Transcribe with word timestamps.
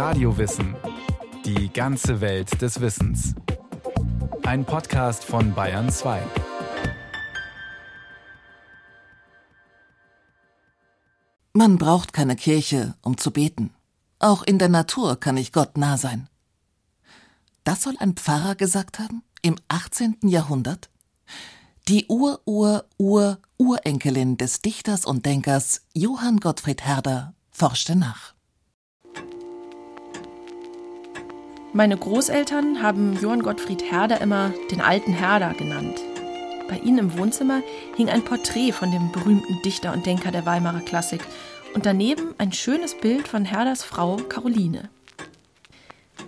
Radiowissen. 0.00 0.74
Die 1.44 1.70
ganze 1.70 2.22
Welt 2.22 2.62
des 2.62 2.80
Wissens. 2.80 3.34
Ein 4.44 4.64
Podcast 4.64 5.26
von 5.26 5.54
Bayern 5.54 5.92
2. 5.92 6.22
Man 11.52 11.76
braucht 11.76 12.14
keine 12.14 12.34
Kirche, 12.34 12.94
um 13.02 13.18
zu 13.18 13.30
beten. 13.30 13.74
Auch 14.18 14.42
in 14.42 14.58
der 14.58 14.70
Natur 14.70 15.20
kann 15.20 15.36
ich 15.36 15.52
Gott 15.52 15.76
nah 15.76 15.98
sein. 15.98 16.30
Das 17.64 17.82
soll 17.82 17.96
ein 17.98 18.14
Pfarrer 18.14 18.54
gesagt 18.54 19.00
haben? 19.00 19.22
Im 19.42 19.56
18. 19.68 20.16
Jahrhundert? 20.22 20.88
Die 21.88 22.06
Ur-Ur-Ur-Urenkelin 22.06 24.38
des 24.38 24.62
Dichters 24.62 25.04
und 25.04 25.26
Denkers 25.26 25.82
Johann 25.92 26.40
Gottfried 26.40 26.86
Herder 26.86 27.34
forschte 27.50 27.96
nach. 27.96 28.32
Meine 31.72 31.96
Großeltern 31.96 32.82
haben 32.82 33.16
Johann 33.22 33.42
Gottfried 33.42 33.92
Herder 33.92 34.20
immer 34.20 34.52
den 34.72 34.80
alten 34.80 35.12
Herder 35.12 35.54
genannt. 35.54 36.00
Bei 36.68 36.78
ihnen 36.78 36.98
im 36.98 37.18
Wohnzimmer 37.18 37.62
hing 37.96 38.08
ein 38.08 38.24
Porträt 38.24 38.72
von 38.72 38.90
dem 38.90 39.12
berühmten 39.12 39.62
Dichter 39.64 39.92
und 39.92 40.04
Denker 40.04 40.32
der 40.32 40.44
Weimarer 40.46 40.80
Klassik 40.80 41.20
und 41.72 41.86
daneben 41.86 42.34
ein 42.38 42.52
schönes 42.52 42.96
Bild 42.96 43.28
von 43.28 43.44
Herders 43.44 43.84
Frau 43.84 44.16
Caroline. 44.16 44.88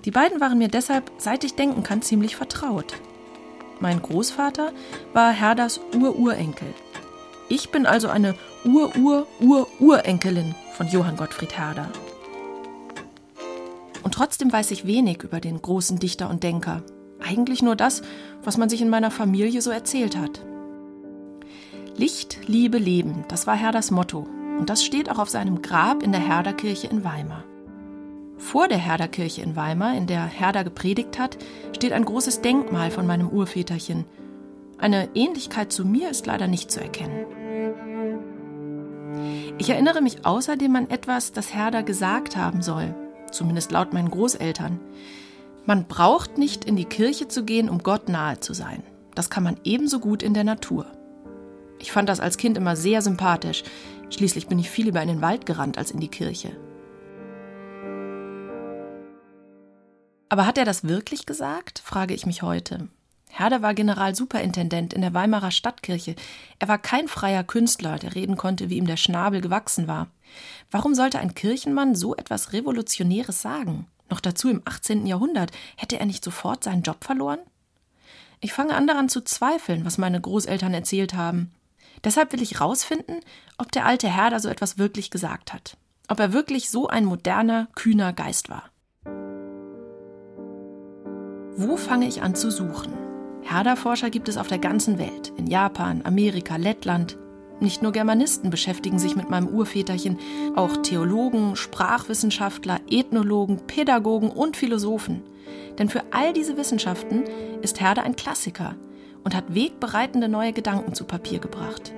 Die 0.05 0.13
beiden 0.13 0.41
waren 0.41 0.59
mir 0.59 0.69
deshalb, 0.69 1.11
seit 1.19 1.43
ich 1.43 1.57
denken 1.57 1.83
kann, 1.83 2.03
ziemlich 2.03 2.37
vertraut. 2.37 2.95
Mein 3.81 4.01
Großvater 4.01 4.73
war 5.13 5.33
Herders 5.33 5.81
Ururenkel. 5.93 6.69
Ich 7.49 7.71
bin 7.71 7.85
also 7.85 8.09
eine 8.09 8.37
Ur-Ur-Ur-Urenkelin 8.65 10.55
von 10.77 10.87
Johann 10.87 11.17
Gottfried 11.17 11.59
Herder. 11.59 11.89
Und 14.03 14.15
trotzdem 14.15 14.53
weiß 14.53 14.71
ich 14.71 14.87
wenig 14.87 15.23
über 15.23 15.41
den 15.41 15.61
großen 15.61 15.99
Dichter 15.99 16.29
und 16.29 16.43
Denker. 16.43 16.83
Eigentlich 17.21 17.63
nur 17.63 17.77
das, 17.77 18.03
was 18.43 18.59
man 18.59 18.69
sich 18.69 18.83
in 18.83 18.89
meiner 18.89 19.11
Familie 19.11 19.63
so 19.63 19.71
erzählt 19.71 20.17
hat. 20.17 20.45
Licht, 21.97 22.49
Liebe, 22.49 22.79
Leben, 22.79 23.25
das 23.29 23.47
war 23.47 23.55
Herders 23.57 23.91
Motto. 23.91 24.27
Und 24.59 24.71
das 24.71 24.85
steht 24.85 25.11
auch 25.11 25.19
auf 25.19 25.31
seinem 25.31 25.63
Grab 25.63 26.03
in 26.03 26.13
der 26.13 26.21
Herderkirche 26.21 26.87
in 26.87 27.05
Weimar. 27.05 27.45
Vor 28.39 28.67
der 28.67 28.79
Herderkirche 28.79 29.43
in 29.43 29.55
Weimar, 29.57 29.97
in 29.97 30.07
der 30.07 30.25
Herder 30.25 30.65
gepredigt 30.65 31.19
hat, 31.19 31.39
steht 31.75 31.93
ein 31.93 32.05
großes 32.05 32.41
Denkmal 32.41 32.91
von 32.91 33.07
meinem 33.07 33.29
Urväterchen. 33.29 34.05
Eine 34.79 35.11
Ähnlichkeit 35.15 35.73
zu 35.73 35.85
mir 35.85 36.11
ist 36.11 36.27
leider 36.27 36.49
nicht 36.49 36.71
zu 36.71 36.81
erkennen. 36.81 37.25
Ich 39.59 39.71
erinnere 39.71 40.01
mich 40.01 40.27
außerdem 40.27 40.75
an 40.75 40.91
etwas, 40.91 41.33
das 41.33 41.55
Herder 41.55 41.83
gesagt 41.83 42.37
haben 42.37 42.63
soll, 42.63 42.95
zumindest 43.33 43.73
laut 43.73 43.93
meinen 43.93 44.11
Großeltern. 44.11 44.79
Man 45.65 45.87
braucht 45.87 46.39
nicht 46.39 46.65
in 46.65 46.77
die 46.77 46.85
Kirche 46.85 47.29
zu 47.29 47.45
gehen, 47.45 47.69
um 47.69 47.83
Gott 47.83 48.09
nahe 48.09 48.41
zu 48.41 48.53
sein. 48.53 48.83
Das 49.15 49.31
kann 49.31 49.43
man 49.43 49.61
ebenso 49.65 50.01
gut 50.01 50.23
in 50.23 50.35
der 50.35 50.45
Natur. 50.45 50.87
Ich 51.79 51.93
fand 51.93 52.09
das 52.09 52.21
als 52.21 52.37
Kind 52.37 52.57
immer 52.57 52.77
sehr 52.77 53.03
sympathisch. 53.03 53.65
Schließlich 54.11 54.47
bin 54.47 54.59
ich 54.59 54.71
viel 54.71 54.87
lieber 54.87 55.03
in 55.03 55.09
den 55.09 55.23
Wald 55.23 55.47
gerannt 55.47 55.79
als 55.79 55.91
in 55.91 56.01
die 56.01 56.09
Kirche. 56.09 56.57
Aber 60.29 60.47
hat 60.47 60.57
er 60.57 60.65
das 60.65 60.85
wirklich 60.85 61.27
gesagt? 61.27 61.81
frage 61.85 62.15
ich 62.15 62.25
mich 62.25 62.43
heute. 62.43 62.89
Herder 63.29 63.63
war 63.63 63.75
Generalsuperintendent 63.75 64.93
in 64.93 65.01
der 65.01 65.15
Weimarer 65.15 65.51
Stadtkirche. 65.51 66.17
Er 66.59 66.69
war 66.69 66.79
kein 66.79 67.09
freier 67.09 67.45
Künstler, 67.45 67.99
der 67.99 68.15
reden 68.15 68.37
konnte, 68.37 68.69
wie 68.71 68.77
ihm 68.77 68.87
der 68.87 68.97
Schnabel 68.97 69.41
gewachsen 69.41 69.89
war. 69.89 70.09
Warum 70.71 70.95
sollte 70.95 71.19
ein 71.19 71.35
Kirchenmann 71.35 71.95
so 71.95 72.15
etwas 72.17 72.53
Revolutionäres 72.53 73.43
sagen? 73.43 73.87
Noch 74.11 74.21
dazu 74.21 74.51
im 74.51 74.63
18. 74.65 75.07
Jahrhundert. 75.07 75.53
Hätte 75.77 75.99
er 75.99 76.07
nicht 76.07 76.23
sofort 76.23 76.65
seinen 76.65 76.83
Job 76.83 77.05
verloren? 77.05 77.39
Ich 78.41 78.53
fange 78.53 78.75
an 78.75 78.87
daran 78.87 79.09
zu 79.09 79.23
zweifeln, 79.23 79.85
was 79.85 79.99
meine 79.99 80.21
Großeltern 80.21 80.75
erzählt 80.75 81.15
haben. 81.15 81.51
Deshalb 82.05 82.33
will 82.33 82.43
ich 82.43 82.61
rausfinden, 82.61 83.21
ob 83.59 83.71
der 83.71 83.87
alte 83.87 84.09
Herder 84.09 84.41
so 84.41 84.49
etwas 84.49 84.79
wirklich 84.79 85.11
gesagt 85.11 85.53
hat. 85.53 85.77
Ob 86.09 86.19
er 86.19 86.33
wirklich 86.33 86.69
so 86.69 86.89
ein 86.89 87.05
moderner, 87.05 87.69
kühner 87.75 88.13
Geist 88.13 88.51
war. 88.51 88.65
Wo 91.57 91.77
fange 91.77 92.09
ich 92.09 92.23
an 92.23 92.35
zu 92.35 92.51
suchen? 92.51 92.93
Herder-Forscher 93.43 94.11
gibt 94.11 94.29
es 94.29 94.37
auf 94.37 94.49
der 94.49 94.59
ganzen 94.59 94.99
Welt, 94.99 95.33
in 95.37 95.47
Japan, 95.47 96.03
Amerika, 96.05 96.57
Lettland. 96.57 97.19
Nicht 97.63 97.81
nur 97.81 97.93
Germanisten 97.93 98.51
beschäftigen 98.51 98.99
sich 98.99 99.15
mit 99.15 99.31
meinem 99.31 99.47
Urväterchen, 99.47 100.19
auch 100.57 100.79
Theologen, 100.79 101.55
Sprachwissenschaftler, 101.55 102.81
Ethnologen, 102.91 103.59
Pädagogen 103.69 104.31
und 104.31 104.57
Philosophen. 104.57 105.23
Denn 105.79 105.89
für 105.89 106.03
all 106.11 106.33
diese 106.33 106.57
Wissenschaften 106.57 107.23
ist 107.63 107.81
Herder 107.81 108.03
ein 108.03 108.17
Klassiker 108.17 108.75
und 109.23 109.37
hat 109.37 109.55
wegbereitende 109.55 110.29
neue 110.29 110.53
Gedanken 110.53 110.93
zu 110.97 111.05
Papier 111.05 111.39
gebracht. 111.39 111.93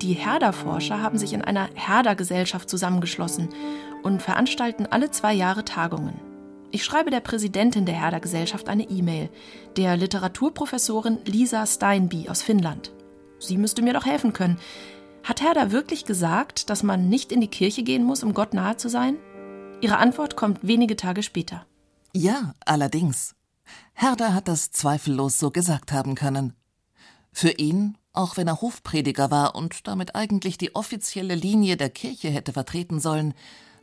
Die 0.00 0.14
Herder-Forscher 0.14 1.02
haben 1.02 1.18
sich 1.18 1.34
in 1.34 1.42
einer 1.42 1.68
Herder-Gesellschaft 1.74 2.70
zusammengeschlossen 2.70 3.50
und 4.02 4.22
veranstalten 4.22 4.86
alle 4.86 5.10
zwei 5.10 5.34
Jahre 5.34 5.66
Tagungen. 5.66 6.18
Ich 6.70 6.84
schreibe 6.84 7.10
der 7.10 7.20
Präsidentin 7.20 7.84
der 7.84 7.96
Herder 7.96 8.20
Gesellschaft 8.20 8.70
eine 8.70 8.88
E-Mail, 8.88 9.28
der 9.76 9.98
Literaturprofessorin 9.98 11.18
Lisa 11.26 11.66
Steinby 11.66 12.30
aus 12.30 12.42
Finnland. 12.42 12.94
Sie 13.46 13.56
müsste 13.56 13.82
mir 13.82 13.92
doch 13.92 14.06
helfen 14.06 14.32
können. 14.32 14.58
Hat 15.22 15.40
Herder 15.40 15.72
wirklich 15.72 16.04
gesagt, 16.04 16.68
dass 16.70 16.82
man 16.82 17.08
nicht 17.08 17.32
in 17.32 17.40
die 17.40 17.48
Kirche 17.48 17.82
gehen 17.82 18.04
muss, 18.04 18.22
um 18.22 18.34
Gott 18.34 18.52
nahe 18.52 18.76
zu 18.76 18.88
sein? 18.88 19.16
Ihre 19.80 19.98
Antwort 19.98 20.36
kommt 20.36 20.66
wenige 20.66 20.96
Tage 20.96 21.22
später. 21.22 21.66
Ja, 22.12 22.54
allerdings. 22.64 23.34
Herder 23.94 24.34
hat 24.34 24.48
das 24.48 24.70
zweifellos 24.70 25.38
so 25.38 25.50
gesagt 25.50 25.92
haben 25.92 26.14
können. 26.14 26.54
Für 27.32 27.50
ihn, 27.50 27.96
auch 28.12 28.36
wenn 28.36 28.46
er 28.46 28.60
Hofprediger 28.60 29.30
war 29.30 29.56
und 29.56 29.88
damit 29.88 30.14
eigentlich 30.14 30.58
die 30.58 30.74
offizielle 30.74 31.34
Linie 31.34 31.76
der 31.76 31.90
Kirche 31.90 32.28
hätte 32.28 32.52
vertreten 32.52 33.00
sollen, 33.00 33.34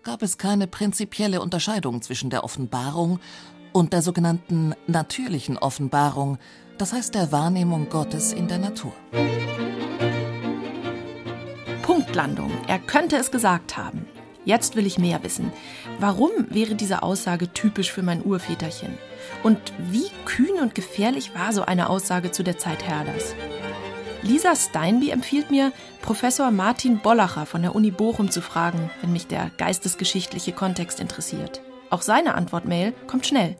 gab 0.04 0.22
es 0.22 0.38
keine 0.38 0.68
prinzipielle 0.68 1.42
Unterscheidung 1.42 2.02
zwischen 2.02 2.30
der 2.30 2.44
Offenbarung 2.44 3.20
und 3.74 3.94
der 3.94 4.02
sogenannten 4.02 4.74
natürlichen 4.88 5.58
Offenbarung, 5.58 6.38
das 6.82 6.94
heißt 6.94 7.14
der 7.14 7.32
Wahrnehmung 7.32 7.90
Gottes 7.90 8.34
in 8.34 8.48
der 8.48 8.58
Natur. 8.58 8.92
Punktlandung. 11.84 12.50
Er 12.68 12.80
könnte 12.80 13.18
es 13.18 13.30
gesagt 13.30 13.78
haben. 13.78 14.08
Jetzt 14.46 14.76
will 14.76 14.88
ich 14.88 14.98
mehr 14.98 15.24
wissen. 15.24 15.54
Warum 16.00 16.32
wäre 16.50 16.74
diese 16.74 17.04
Aussage 17.04 17.54
typisch 17.54 17.92
für 17.92 18.02
mein 18.02 18.26
Urväterchen? 18.26 18.98
Und 19.44 19.60
wie 19.78 20.10
kühn 20.26 20.60
und 20.60 20.74
gefährlich 20.74 21.36
war 21.36 21.54
so 21.54 21.62
eine 21.62 21.88
Aussage 21.88 22.32
zu 22.32 22.42
der 22.42 22.58
Zeit 22.58 22.84
Herders? 22.84 23.36
Lisa 24.24 24.56
Steinby 24.56 25.12
empfiehlt 25.12 25.52
mir, 25.52 25.74
Professor 26.02 26.50
Martin 26.50 26.98
Bollacher 26.98 27.46
von 27.46 27.62
der 27.62 27.76
Uni 27.76 27.92
Bochum 27.92 28.32
zu 28.32 28.42
fragen, 28.42 28.90
wenn 29.02 29.14
mich 29.14 29.28
der 29.28 29.52
geistesgeschichtliche 29.58 30.52
Kontext 30.52 31.00
interessiert. 31.00 31.62
Auch 31.92 32.02
seine 32.02 32.34
Antwortmail 32.34 32.94
kommt 33.06 33.28
schnell. 33.28 33.56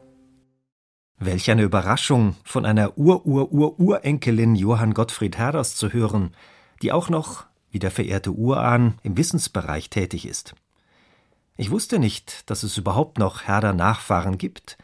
Welch 1.24 1.50
eine 1.50 1.62
Überraschung, 1.62 2.36
von 2.44 2.66
einer 2.66 2.98
Ur-Ur-Ur-Urenkelin 2.98 4.56
Johann 4.56 4.92
Gottfried 4.92 5.38
Herders 5.38 5.76
zu 5.76 5.92
hören, 5.92 6.34
die 6.82 6.90
auch 6.90 7.08
noch, 7.08 7.44
wie 7.70 7.78
der 7.78 7.90
verehrte 7.92 8.32
Urahn, 8.32 8.94
im 9.02 9.16
Wissensbereich 9.16 9.88
tätig 9.88 10.26
ist. 10.26 10.54
Ich 11.56 11.70
wusste 11.70 11.98
nicht, 11.98 12.50
dass 12.50 12.64
es 12.64 12.76
überhaupt 12.76 13.18
noch 13.18 13.44
Herder 13.44 13.72
Nachfahren 13.72 14.36
gibt, 14.36 14.78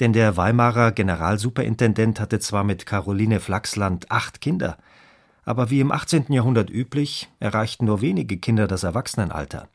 denn 0.00 0.12
der 0.12 0.36
Weimarer 0.36 0.90
Generalsuperintendent 0.90 2.18
hatte 2.18 2.40
zwar 2.40 2.64
mit 2.64 2.86
Caroline 2.86 3.38
Flachsland 3.38 4.10
acht 4.10 4.40
Kinder, 4.40 4.78
aber 5.44 5.70
wie 5.70 5.80
im 5.80 5.92
18. 5.92 6.32
Jahrhundert 6.32 6.70
üblich, 6.70 7.28
erreichten 7.38 7.84
nur 7.84 8.00
wenige 8.00 8.38
Kinder 8.38 8.66
das 8.66 8.82
Erwachsenenalter. 8.82 9.68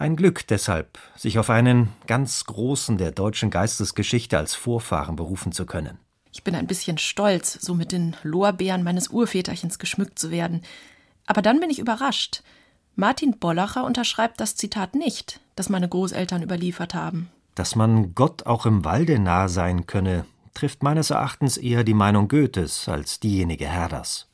Ein 0.00 0.16
Glück 0.16 0.46
deshalb, 0.46 0.98
sich 1.14 1.38
auf 1.38 1.50
einen 1.50 1.90
ganz 2.06 2.46
Großen 2.46 2.96
der 2.96 3.12
deutschen 3.12 3.50
Geistesgeschichte 3.50 4.38
als 4.38 4.54
Vorfahren 4.54 5.14
berufen 5.14 5.52
zu 5.52 5.66
können. 5.66 5.98
Ich 6.32 6.42
bin 6.42 6.54
ein 6.54 6.66
bisschen 6.66 6.96
stolz, 6.96 7.58
so 7.60 7.74
mit 7.74 7.92
den 7.92 8.16
Lorbeeren 8.22 8.82
meines 8.82 9.08
Urväterchens 9.08 9.78
geschmückt 9.78 10.18
zu 10.18 10.30
werden. 10.30 10.62
Aber 11.26 11.42
dann 11.42 11.60
bin 11.60 11.68
ich 11.68 11.78
überrascht. 11.78 12.42
Martin 12.96 13.38
Bollacher 13.38 13.84
unterschreibt 13.84 14.40
das 14.40 14.56
Zitat 14.56 14.94
nicht, 14.94 15.38
das 15.54 15.68
meine 15.68 15.90
Großeltern 15.90 16.42
überliefert 16.42 16.94
haben. 16.94 17.28
Dass 17.54 17.76
man 17.76 18.14
Gott 18.14 18.46
auch 18.46 18.64
im 18.64 18.86
Walde 18.86 19.18
nahe 19.18 19.50
sein 19.50 19.86
könne, 19.86 20.24
trifft 20.54 20.82
meines 20.82 21.10
Erachtens 21.10 21.58
eher 21.58 21.84
die 21.84 21.92
Meinung 21.92 22.26
Goethes 22.26 22.88
als 22.88 23.20
diejenige 23.20 23.68
Herders. 23.68 24.30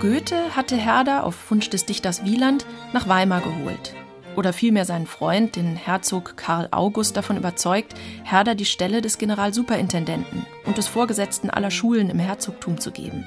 Goethe 0.00 0.56
hatte 0.56 0.76
Herder 0.76 1.24
auf 1.24 1.50
Wunsch 1.50 1.70
des 1.70 1.84
Dichters 1.84 2.24
Wieland 2.24 2.66
nach 2.92 3.08
Weimar 3.08 3.40
geholt. 3.40 3.94
Oder 4.36 4.52
vielmehr 4.52 4.84
seinen 4.84 5.06
Freund, 5.06 5.56
den 5.56 5.74
Herzog 5.74 6.36
Karl 6.36 6.68
August, 6.70 7.16
davon 7.16 7.36
überzeugt, 7.36 7.94
Herder 8.22 8.54
die 8.54 8.64
Stelle 8.64 9.02
des 9.02 9.18
Generalsuperintendenten 9.18 10.46
und 10.66 10.78
des 10.78 10.86
Vorgesetzten 10.86 11.50
aller 11.50 11.70
Schulen 11.70 12.10
im 12.10 12.18
Herzogtum 12.18 12.78
zu 12.78 12.92
geben. 12.92 13.24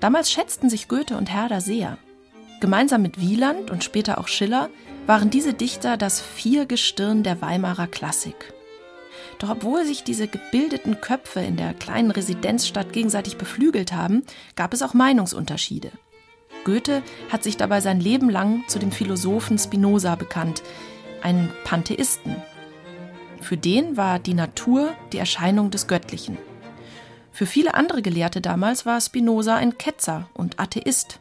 Damals 0.00 0.30
schätzten 0.30 0.70
sich 0.70 0.88
Goethe 0.88 1.16
und 1.16 1.32
Herder 1.32 1.60
sehr. 1.60 1.98
Gemeinsam 2.60 3.02
mit 3.02 3.20
Wieland 3.20 3.70
und 3.70 3.84
später 3.84 4.18
auch 4.18 4.28
Schiller 4.28 4.70
waren 5.06 5.30
diese 5.30 5.52
Dichter 5.52 5.96
das 5.96 6.20
Viergestirn 6.20 7.22
der 7.22 7.42
Weimarer 7.42 7.86
Klassik. 7.86 8.54
Doch 9.38 9.50
obwohl 9.50 9.84
sich 9.84 10.04
diese 10.04 10.28
gebildeten 10.28 11.00
Köpfe 11.00 11.40
in 11.40 11.56
der 11.56 11.74
kleinen 11.74 12.10
Residenzstadt 12.10 12.92
gegenseitig 12.92 13.36
beflügelt 13.36 13.92
haben, 13.92 14.24
gab 14.54 14.72
es 14.72 14.82
auch 14.82 14.94
Meinungsunterschiede. 14.94 15.92
Goethe 16.64 17.02
hat 17.30 17.42
sich 17.42 17.56
dabei 17.56 17.80
sein 17.80 18.00
Leben 18.00 18.28
lang 18.30 18.64
zu 18.66 18.78
dem 18.78 18.90
Philosophen 18.90 19.58
Spinoza 19.58 20.16
bekannt, 20.16 20.62
einen 21.22 21.50
Pantheisten. 21.64 22.36
Für 23.40 23.56
den 23.56 23.96
war 23.96 24.18
die 24.18 24.34
Natur 24.34 24.94
die 25.12 25.18
Erscheinung 25.18 25.70
des 25.70 25.86
Göttlichen. 25.86 26.38
Für 27.30 27.46
viele 27.46 27.74
andere 27.74 28.02
Gelehrte 28.02 28.40
damals 28.40 28.86
war 28.86 29.00
Spinoza 29.00 29.56
ein 29.56 29.76
Ketzer 29.76 30.28
und 30.34 30.58
Atheist. 30.58 31.20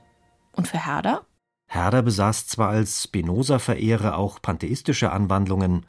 Und 0.54 0.68
für 0.68 0.84
Herder? 0.84 1.26
Herder 1.68 2.02
besaß 2.02 2.48
zwar 2.48 2.70
als 2.70 3.04
Spinoza-Verehrer 3.04 4.18
auch 4.18 4.42
pantheistische 4.42 5.12
Anwandlungen, 5.12 5.86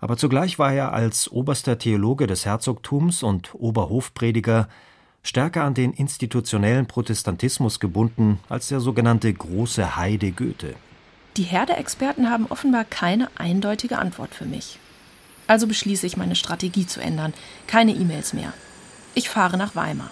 aber 0.00 0.16
zugleich 0.16 0.58
war 0.58 0.72
er 0.72 0.92
als 0.92 1.30
oberster 1.30 1.78
Theologe 1.78 2.26
des 2.26 2.44
Herzogtums 2.44 3.22
und 3.22 3.54
Oberhofprediger 3.54 4.68
stärker 5.22 5.64
an 5.64 5.74
den 5.74 5.92
institutionellen 5.92 6.86
Protestantismus 6.86 7.80
gebunden 7.80 8.38
als 8.48 8.68
der 8.68 8.80
sogenannte 8.80 9.32
große 9.32 9.96
Heide 9.96 10.32
Goethe. 10.32 10.74
Die 11.36 11.42
Herde-Experten 11.42 12.30
haben 12.30 12.46
offenbar 12.46 12.84
keine 12.84 13.28
eindeutige 13.36 13.98
Antwort 13.98 14.34
für 14.34 14.44
mich. 14.44 14.78
Also 15.46 15.66
beschließe 15.66 16.06
ich, 16.06 16.16
meine 16.16 16.36
Strategie 16.36 16.86
zu 16.86 17.00
ändern. 17.00 17.34
Keine 17.66 17.92
E-Mails 17.92 18.32
mehr. 18.32 18.52
Ich 19.14 19.28
fahre 19.28 19.56
nach 19.56 19.74
Weimar. 19.74 20.10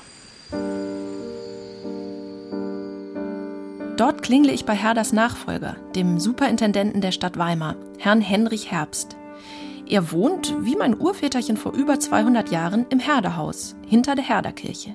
Dort 3.96 4.22
klingle 4.22 4.52
ich 4.52 4.64
bei 4.64 4.74
Herders 4.74 5.12
Nachfolger, 5.12 5.76
dem 5.94 6.18
Superintendenten 6.18 7.00
der 7.00 7.12
Stadt 7.12 7.38
Weimar, 7.38 7.76
Herrn 7.98 8.20
Henrich 8.20 8.70
Herbst. 8.70 9.16
Er 9.92 10.10
wohnt, 10.10 10.56
wie 10.62 10.74
mein 10.74 10.98
Urväterchen 10.98 11.58
vor 11.58 11.74
über 11.74 12.00
200 12.00 12.50
Jahren, 12.50 12.86
im 12.88 12.98
Herderhaus, 12.98 13.76
hinter 13.86 14.14
der 14.14 14.26
Herderkirche. 14.26 14.94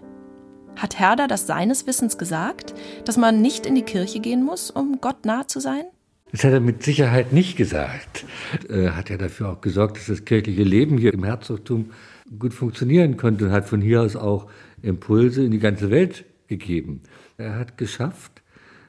Hat 0.75 0.97
Herder 0.97 1.27
das 1.27 1.45
seines 1.45 1.85
Wissens 1.85 2.17
gesagt, 2.17 2.73
dass 3.05 3.15
man 3.15 3.39
nicht 3.39 3.67
in 3.67 3.75
die 3.75 3.83
Kirche 3.83 4.19
gehen 4.19 4.43
muss, 4.43 4.71
um 4.71 4.97
Gott 4.99 5.23
nahe 5.23 5.45
zu 5.45 5.59
sein? 5.59 5.83
Das 6.31 6.43
hat 6.43 6.51
er 6.51 6.61
mit 6.61 6.81
Sicherheit 6.81 7.31
nicht 7.31 7.57
gesagt. 7.57 8.25
Er 8.69 8.97
hat 8.97 9.11
ja 9.11 9.17
dafür 9.17 9.49
auch 9.49 9.61
gesorgt, 9.61 9.97
dass 9.97 10.07
das 10.07 10.25
kirchliche 10.25 10.63
Leben 10.63 10.97
hier 10.97 11.13
im 11.13 11.23
Herzogtum 11.23 11.91
gut 12.39 12.55
funktionieren 12.55 13.17
konnte 13.17 13.45
und 13.45 13.51
hat 13.51 13.69
von 13.69 13.81
hier 13.81 14.01
aus 14.01 14.15
auch 14.15 14.47
Impulse 14.81 15.43
in 15.43 15.51
die 15.51 15.59
ganze 15.59 15.91
Welt 15.91 16.25
gegeben. 16.47 17.03
Er 17.37 17.59
hat 17.59 17.77
geschafft, 17.77 18.41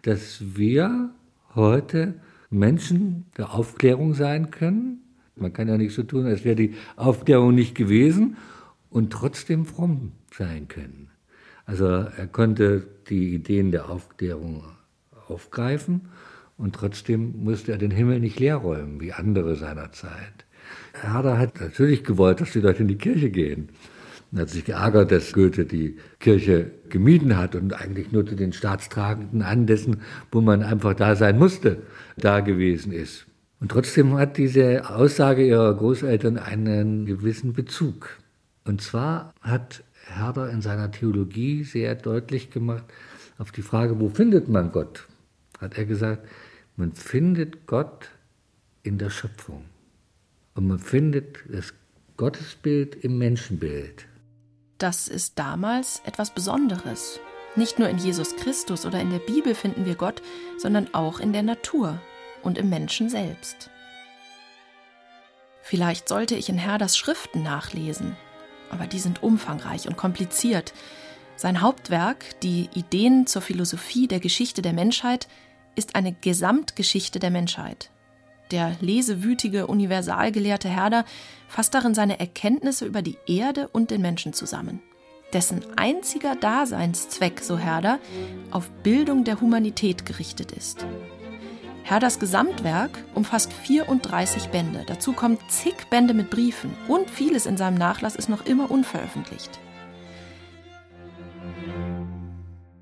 dass 0.05 0.39
wir 0.57 1.11
heute 1.55 2.15
Menschen 2.49 3.27
der 3.37 3.53
Aufklärung 3.53 4.15
sein 4.15 4.51
können. 4.51 5.03
Man 5.41 5.53
kann 5.53 5.69
ja 5.69 5.77
nicht 5.77 5.95
so 5.95 6.03
tun, 6.03 6.27
als 6.27 6.45
wäre 6.45 6.57
die 6.57 6.75
Aufklärung 6.97 7.55
nicht 7.55 7.75
gewesen 7.75 8.37
und 8.91 9.13
trotzdem 9.13 9.65
fromm 9.65 10.13
sein 10.33 10.69
können. 10.69 11.09
Also 11.67 11.87
er 11.87 12.27
konnte 12.27 12.87
die 13.09 13.35
Ideen 13.35 13.71
der 13.71 13.91
Aufklärung 13.91 14.65
aufgreifen 15.29 16.09
und 16.57 16.75
trotzdem 16.75 17.45
musste 17.45 17.73
er 17.73 17.79
den 17.79 17.91
Himmel 17.91 18.21
nicht 18.21 18.41
leer 18.41 18.57
räumen, 18.57 19.01
wie 19.01 19.13
andere 19.13 19.57
seiner 19.57 19.93
Zeit. 19.93 20.47
Herder 20.93 21.39
hat 21.39 21.61
natürlich 21.61 22.05
gewollt, 22.05 22.41
dass 22.41 22.53
die 22.53 22.61
Leute 22.61 22.83
in 22.83 22.89
die 22.89 22.99
Kirche 22.99 23.31
gehen. 23.31 23.69
Er 24.33 24.41
hat 24.41 24.51
sich 24.51 24.65
geärgert, 24.65 25.11
dass 25.11 25.33
Goethe 25.33 25.65
die 25.65 25.97
Kirche 26.21 26.71
gemieden 26.91 27.37
hat 27.37 27.55
und 27.55 27.73
eigentlich 27.73 28.13
nur 28.13 28.27
zu 28.27 28.35
den 28.35 28.53
staatstragenden 28.53 29.43
Anlässen, 29.43 30.03
wo 30.31 30.41
man 30.41 30.63
einfach 30.63 30.95
da 30.95 31.17
sein 31.17 31.39
musste, 31.39 31.83
da 32.19 32.41
gewesen 32.41 32.93
ist. 32.93 33.28
Und 33.61 33.71
trotzdem 33.73 34.17
hat 34.17 34.37
diese 34.37 34.89
Aussage 34.89 35.47
ihrer 35.47 35.75
Großeltern 35.75 36.39
einen 36.39 37.07
gewissen 37.07 37.53
Bezug. 37.53 38.19
Und 38.65 38.81
zwar 38.83 39.35
hat 39.41 39.83
Herder 40.07 40.51
in 40.51 40.63
seiner 40.63 40.91
Theologie 40.91 41.65
sehr 41.65 41.95
deutlich 41.95 42.51
gemacht, 42.51 42.85
auf 43.39 43.53
die 43.53 43.63
Frage, 43.63 44.01
wo 44.01 44.09
findet 44.09 44.49
man 44.49 44.73
Gott, 44.73 45.07
hat 45.61 45.79
er 45.79 45.85
gesagt, 45.85 46.27
man 46.77 46.93
findet 46.93 47.67
Gott 47.67 48.11
in 48.83 48.99
der 48.99 49.11
Schöpfung. 49.11 49.65
Und 50.55 50.67
man 50.67 50.79
findet 50.79 51.39
das 51.49 51.73
Gottesbild 52.17 52.97
im 53.05 53.19
Menschenbild. 53.19 54.07
Das 54.79 55.09
ist 55.09 55.39
damals 55.39 56.03
etwas 56.05 56.35
Besonderes. 56.35 57.21
Nicht 57.57 57.79
nur 57.79 57.89
in 57.89 57.99
Jesus 57.99 58.37
Christus 58.37 58.87
oder 58.87 59.01
in 59.01 59.11
der 59.11 59.19
Bibel 59.19 59.55
finden 59.55 59.87
wir 59.87 59.95
Gott, 59.95 60.23
sondern 60.59 60.93
auch 60.95 61.21
in 61.21 61.33
der 61.33 61.43
Natur 61.43 62.01
und 62.43 62.59
im 62.59 62.69
Menschen 62.69 63.09
selbst. 63.09 63.71
Vielleicht 65.63 66.09
sollte 66.09 66.35
ich 66.35 66.49
in 66.49 66.59
Herders 66.59 66.97
Schriften 66.97 67.43
nachlesen, 67.43 68.17
aber 68.71 68.87
die 68.87 68.99
sind 68.99 69.23
umfangreich 69.23 69.87
und 69.87 69.97
kompliziert. 69.97 70.73
Sein 71.37 71.61
Hauptwerk, 71.61 72.41
die 72.41 72.71
Ideen 72.75 73.27
zur 73.27 73.43
Philosophie 73.43 74.09
der 74.09 74.21
Geschichte 74.21 74.63
der 74.63 74.73
Menschheit, 74.73 75.29
ist 75.77 75.95
eine 75.95 76.13
Gesamtgeschichte 76.13 77.19
der 77.19 77.31
Menschheit. 77.31 77.91
Der 78.51 78.77
lesewütige 78.81 79.67
Universalgelehrte 79.67 80.69
Herder 80.69 81.05
fasst 81.49 81.75
darin 81.75 81.95
seine 81.95 82.19
Erkenntnisse 82.19 82.87
über 82.87 83.03
die 83.03 83.19
Erde 83.27 83.69
und 83.69 83.91
den 83.91 84.01
Menschen 84.01 84.33
zusammen. 84.33 84.81
Dessen 85.33 85.63
einziger 85.77 86.35
Daseinszweck, 86.35 87.41
so 87.41 87.59
Herder, 87.59 87.99
auf 88.51 88.71
Bildung 88.83 89.25
der 89.25 89.41
Humanität 89.41 90.07
gerichtet 90.07 90.53
ist. 90.53 90.87
Herders 91.89 92.19
Gesamtwerk 92.19 93.03
umfasst 93.15 93.51
34 93.51 94.51
Bände. 94.51 94.85
Dazu 94.87 95.15
kommen 95.15 95.39
zig 95.49 95.75
Bände 95.89 96.13
mit 96.13 96.29
Briefen 96.29 96.71
und 96.87 97.09
vieles 97.09 97.47
in 97.47 97.57
seinem 97.57 97.79
Nachlass 97.79 98.15
ist 98.15 98.29
noch 98.29 98.45
immer 98.45 98.71
unveröffentlicht. 98.71 99.59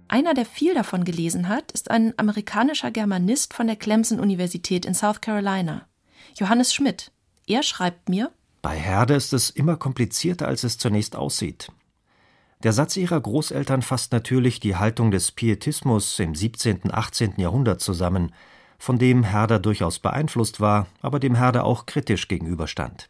Einer, 0.08 0.35
der 0.35 0.44
viel 0.44 0.75
davon 0.75 1.05
gelesen 1.05 1.47
hat, 1.47 1.70
ist 1.70 1.88
ein 1.88 2.14
amerikanischer 2.17 2.91
Germanist 2.91 3.55
von 3.55 3.69
der 3.69 3.76
Clemson-Universität 3.76 4.85
in 4.85 4.94
South 4.94 5.20
Carolina, 5.20 5.87
Johannes 6.35 6.75
Schmidt. 6.75 7.12
Er 7.47 7.62
schreibt 7.62 8.09
mir: 8.09 8.32
Bei 8.61 8.76
Herde 8.76 9.14
ist 9.14 9.32
es 9.32 9.50
immer 9.50 9.76
komplizierter, 9.76 10.49
als 10.49 10.64
es 10.64 10.79
zunächst 10.79 11.14
aussieht. 11.14 11.70
Der 12.64 12.73
Satz 12.73 12.97
ihrer 12.97 13.20
Großeltern 13.20 13.82
fasst 13.82 14.11
natürlich 14.11 14.59
die 14.59 14.75
Haltung 14.75 15.12
des 15.12 15.31
Pietismus 15.31 16.19
im 16.19 16.35
17., 16.35 16.93
18. 16.93 17.35
Jahrhundert 17.37 17.81
zusammen, 17.81 18.32
von 18.78 18.99
dem 18.99 19.23
Herder 19.25 19.58
durchaus 19.58 19.99
beeinflusst 19.99 20.61
war, 20.61 20.87
aber 21.00 21.19
dem 21.19 21.34
Herder 21.34 21.64
auch 21.64 21.87
kritisch 21.87 22.28
gegenüberstand. 22.28 23.06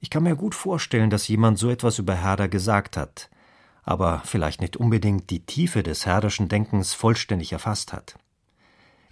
Ich 0.00 0.10
kann 0.10 0.22
mir 0.22 0.36
gut 0.36 0.54
vorstellen, 0.54 1.10
dass 1.10 1.28
jemand 1.28 1.58
so 1.58 1.70
etwas 1.70 1.98
über 1.98 2.14
Herder 2.14 2.48
gesagt 2.48 2.96
hat, 2.96 3.28
aber 3.82 4.22
vielleicht 4.24 4.60
nicht 4.60 4.76
unbedingt 4.76 5.30
die 5.30 5.44
Tiefe 5.44 5.82
des 5.82 6.06
Herderschen 6.06 6.48
Denkens 6.48 6.94
vollständig 6.94 7.52
erfasst 7.52 7.92
hat. 7.92 8.16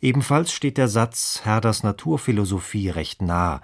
Ebenfalls 0.01 0.53
steht 0.53 0.79
der 0.79 0.89
Satz 0.89 1.41
Herders 1.45 1.83
Naturphilosophie 1.83 2.89
recht 2.89 3.21
nah, 3.21 3.61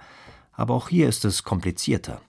aber 0.51 0.73
auch 0.73 0.89
hier 0.89 1.07
ist 1.07 1.25
es 1.25 1.43
komplizierter. 1.43 2.21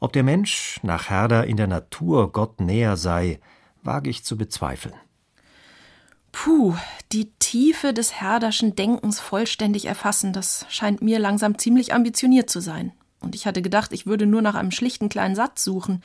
Ob 0.00 0.12
der 0.12 0.22
Mensch 0.22 0.80
nach 0.82 1.10
Herder 1.10 1.46
in 1.46 1.56
der 1.56 1.66
Natur 1.66 2.32
Gott 2.32 2.60
näher 2.60 2.96
sei, 2.96 3.40
wage 3.82 4.10
ich 4.10 4.24
zu 4.24 4.36
bezweifeln. 4.36 4.94
Puh, 6.44 6.74
die 7.12 7.30
Tiefe 7.38 7.94
des 7.94 8.20
Herderschen 8.20 8.74
Denkens 8.74 9.20
vollständig 9.20 9.84
erfassen, 9.84 10.32
das 10.32 10.66
scheint 10.70 11.00
mir 11.00 11.20
langsam 11.20 11.56
ziemlich 11.56 11.94
ambitioniert 11.94 12.50
zu 12.50 12.58
sein. 12.58 12.90
Und 13.20 13.36
ich 13.36 13.46
hatte 13.46 13.62
gedacht, 13.62 13.92
ich 13.92 14.06
würde 14.06 14.26
nur 14.26 14.42
nach 14.42 14.56
einem 14.56 14.72
schlichten 14.72 15.08
kleinen 15.08 15.36
Satz 15.36 15.62
suchen. 15.62 16.02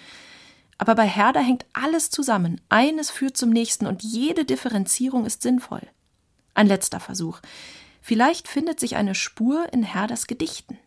Aber 0.77 0.93
bei 0.93 1.07
Herder 1.07 1.39
hängt 1.39 1.65
alles 1.73 2.11
zusammen. 2.11 2.61
Eines 2.69 3.09
führt 3.09 3.35
zum 3.35 3.49
nächsten 3.49 3.87
und 3.87 4.03
jede 4.03 4.45
Differenzierung 4.45 5.25
ist 5.25 5.41
sinnvoll. 5.41 5.81
Ein 6.53 6.67
letzter 6.67 6.99
Versuch. 6.99 7.39
Vielleicht 7.99 8.47
findet 8.47 8.79
sich 8.79 8.95
eine 8.95 9.15
Spur 9.15 9.65
in 9.73 9.81
Herders 9.81 10.27
Gedichten. 10.27 10.77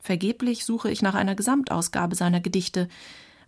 Vergeblich 0.00 0.64
suche 0.64 0.90
ich 0.90 1.02
nach 1.02 1.14
einer 1.14 1.36
Gesamtausgabe 1.36 2.16
seiner 2.16 2.40
Gedichte. 2.40 2.88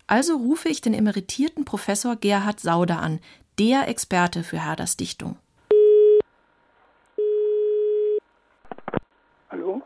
Also 0.07 0.37
rufe 0.37 0.69
ich 0.69 0.81
den 0.81 0.95
emeritierten 0.95 1.64
Professor 1.64 2.14
Gerhard 2.14 2.61
Sauder 2.61 3.00
an, 3.00 3.19
der 3.58 3.88
Experte 3.88 4.42
für 4.42 4.64
Herders 4.64 4.96
Dichtung. 4.96 5.37
Hallo? 9.50 9.82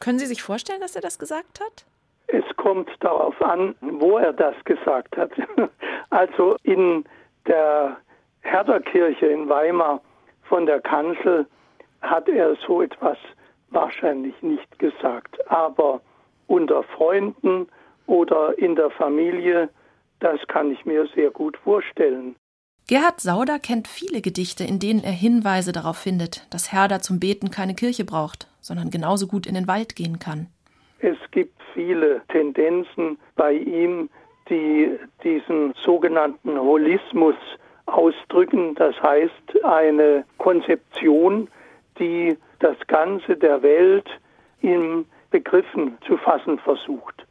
Können 0.00 0.18
Sie 0.18 0.26
sich 0.26 0.42
vorstellen, 0.42 0.80
dass 0.80 0.94
er 0.94 1.02
das 1.02 1.18
gesagt 1.18 1.60
hat? 1.60 1.84
Es 2.28 2.44
kommt 2.56 2.88
darauf 3.00 3.40
an, 3.42 3.74
wo 3.80 4.18
er 4.18 4.32
das 4.32 4.54
gesagt 4.64 5.16
hat. 5.16 5.30
Also 6.10 6.56
in 6.62 7.04
der 7.48 7.96
Herderkirche 8.42 9.26
in 9.26 9.48
Weimar 9.48 10.00
von 10.44 10.64
der 10.64 10.80
Kanzel 10.80 11.46
hat 12.02 12.28
er 12.28 12.54
so 12.66 12.82
etwas 12.82 13.18
wahrscheinlich 13.70 14.40
nicht 14.42 14.78
gesagt. 14.78 15.34
Aber 15.50 16.00
unter 16.46 16.84
Freunden 16.84 17.66
oder 18.06 18.56
in 18.58 18.76
der 18.76 18.90
Familie, 18.90 19.70
das 20.20 20.38
kann 20.46 20.70
ich 20.70 20.84
mir 20.84 21.08
sehr 21.16 21.30
gut 21.30 21.56
vorstellen. 21.56 22.36
Gerhard 22.86 23.18
Sauder 23.18 23.58
kennt 23.58 23.88
viele 23.88 24.20
Gedichte, 24.20 24.62
in 24.62 24.78
denen 24.78 25.02
er 25.02 25.12
Hinweise 25.12 25.72
darauf 25.72 25.96
findet, 25.96 26.46
dass 26.52 26.70
Herder 26.70 27.00
zum 27.00 27.18
Beten 27.18 27.50
keine 27.50 27.74
Kirche 27.74 28.04
braucht, 28.04 28.46
sondern 28.60 28.90
genauso 28.90 29.26
gut 29.26 29.46
in 29.46 29.54
den 29.54 29.66
Wald 29.66 29.96
gehen 29.96 30.18
kann. 30.18 30.48
Es 30.98 31.16
gibt 31.30 31.58
viele 31.72 32.20
Tendenzen 32.28 33.16
bei 33.36 33.54
ihm, 33.54 34.10
die 34.50 34.98
diesen 35.22 35.72
sogenannten 35.82 36.58
Holismus 36.60 37.36
ausdrücken, 37.86 38.74
das 38.74 38.94
heißt 39.02 39.64
eine 39.64 40.26
Konzeption, 40.36 41.48
die 41.98 42.36
das 42.58 42.76
Ganze 42.86 43.34
der 43.34 43.62
Welt 43.62 44.08
in 44.60 45.06
Begriffen 45.30 45.96
zu 46.06 46.18
fassen 46.18 46.58
versucht. 46.58 47.26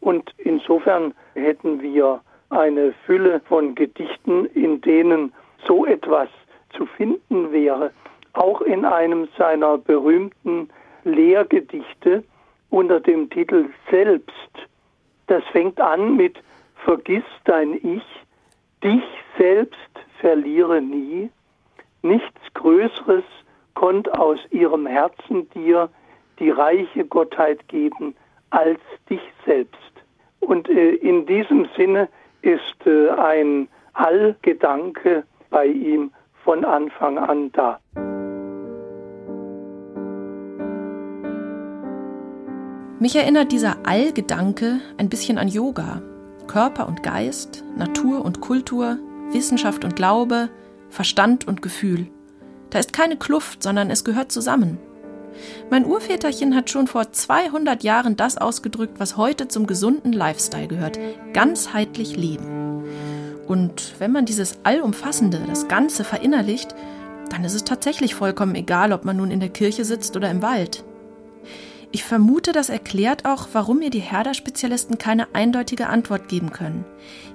Und 0.00 0.30
insofern 0.38 1.12
hätten 1.34 1.82
wir 1.82 2.22
eine 2.50 2.92
Fülle 3.06 3.40
von 3.40 3.74
Gedichten, 3.74 4.46
in 4.46 4.80
denen 4.80 5.32
so 5.66 5.86
etwas 5.86 6.28
zu 6.76 6.86
finden 6.86 7.52
wäre. 7.52 7.92
Auch 8.32 8.60
in 8.62 8.84
einem 8.84 9.28
seiner 9.38 9.78
berühmten 9.78 10.68
Lehrgedichte 11.04 12.24
unter 12.70 13.00
dem 13.00 13.30
Titel 13.30 13.68
Selbst. 13.90 14.50
Das 15.26 15.44
fängt 15.52 15.80
an 15.80 16.16
mit 16.16 16.36
Vergiss 16.84 17.24
dein 17.44 17.74
Ich, 17.74 18.04
dich 18.82 19.02
selbst 19.38 19.78
verliere 20.20 20.82
nie. 20.82 21.30
Nichts 22.02 22.40
Größeres 22.54 23.24
konnt 23.74 24.12
aus 24.18 24.38
ihrem 24.50 24.86
Herzen 24.86 25.48
dir 25.50 25.88
die 26.38 26.50
reiche 26.50 27.04
Gottheit 27.04 27.66
geben 27.68 28.14
als 28.50 28.80
dich 29.08 29.22
selbst. 29.46 29.78
Und 30.40 30.68
äh, 30.68 30.94
in 30.96 31.26
diesem 31.26 31.68
Sinne 31.76 32.08
ist 32.44 32.86
äh, 32.86 33.10
ein 33.10 33.68
Allgedanke 33.94 35.24
bei 35.50 35.66
ihm 35.66 36.12
von 36.44 36.64
Anfang 36.64 37.18
an 37.18 37.50
da. 37.52 37.80
Mich 43.00 43.16
erinnert 43.16 43.52
dieser 43.52 43.76
Allgedanke 43.84 44.80
ein 44.98 45.08
bisschen 45.08 45.38
an 45.38 45.48
Yoga. 45.48 46.02
Körper 46.46 46.86
und 46.86 47.02
Geist, 47.02 47.64
Natur 47.76 48.24
und 48.24 48.40
Kultur, 48.40 48.98
Wissenschaft 49.30 49.84
und 49.84 49.96
Glaube, 49.96 50.50
Verstand 50.90 51.48
und 51.48 51.62
Gefühl. 51.62 52.06
Da 52.70 52.78
ist 52.78 52.92
keine 52.92 53.16
Kluft, 53.16 53.62
sondern 53.62 53.90
es 53.90 54.04
gehört 54.04 54.30
zusammen. 54.30 54.78
Mein 55.70 55.84
Urväterchen 55.84 56.54
hat 56.54 56.70
schon 56.70 56.86
vor 56.86 57.12
200 57.12 57.82
Jahren 57.82 58.16
das 58.16 58.38
ausgedrückt, 58.38 58.98
was 58.98 59.16
heute 59.16 59.48
zum 59.48 59.66
gesunden 59.66 60.12
Lifestyle 60.12 60.68
gehört: 60.68 60.98
ganzheitlich 61.32 62.16
leben. 62.16 62.84
Und 63.46 63.94
wenn 63.98 64.12
man 64.12 64.24
dieses 64.24 64.58
Allumfassende, 64.62 65.40
das 65.46 65.68
Ganze 65.68 66.04
verinnerlicht, 66.04 66.74
dann 67.30 67.44
ist 67.44 67.54
es 67.54 67.64
tatsächlich 67.64 68.14
vollkommen 68.14 68.54
egal, 68.54 68.92
ob 68.92 69.04
man 69.04 69.16
nun 69.16 69.30
in 69.30 69.40
der 69.40 69.48
Kirche 69.48 69.84
sitzt 69.84 70.16
oder 70.16 70.30
im 70.30 70.42
Wald. 70.42 70.84
Ich 71.94 72.02
vermute, 72.02 72.50
das 72.50 72.70
erklärt 72.70 73.24
auch, 73.24 73.46
warum 73.52 73.78
mir 73.78 73.90
die 73.90 74.00
Herder-Spezialisten 74.00 74.98
keine 74.98 75.32
eindeutige 75.32 75.86
Antwort 75.86 76.28
geben 76.28 76.50
können. 76.50 76.84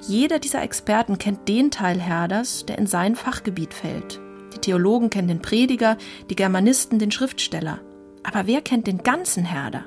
Jeder 0.01 0.37
dieser 0.37 0.61
Experten 0.61 1.17
kennt 1.17 1.47
den 1.47 1.71
Teil 1.71 1.97
Herders, 1.97 2.65
der 2.65 2.77
in 2.77 2.85
sein 2.85 3.15
Fachgebiet 3.15 3.73
fällt. 3.73 4.19
Die 4.53 4.59
Theologen 4.59 5.09
kennen 5.09 5.29
den 5.29 5.41
Prediger, 5.41 5.97
die 6.29 6.35
Germanisten 6.35 6.99
den 6.99 7.11
Schriftsteller. 7.11 7.79
Aber 8.23 8.47
wer 8.47 8.61
kennt 8.61 8.87
den 8.87 9.03
ganzen 9.03 9.45
Herder? 9.45 9.85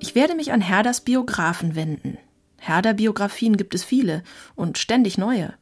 Ich 0.00 0.14
werde 0.14 0.34
mich 0.34 0.52
an 0.52 0.60
Herders 0.60 1.00
Biografen 1.00 1.74
wenden. 1.74 2.18
Herder-Biografien 2.58 3.56
gibt 3.56 3.74
es 3.74 3.84
viele 3.84 4.22
und 4.54 4.78
ständig 4.78 5.18
neue. 5.18 5.54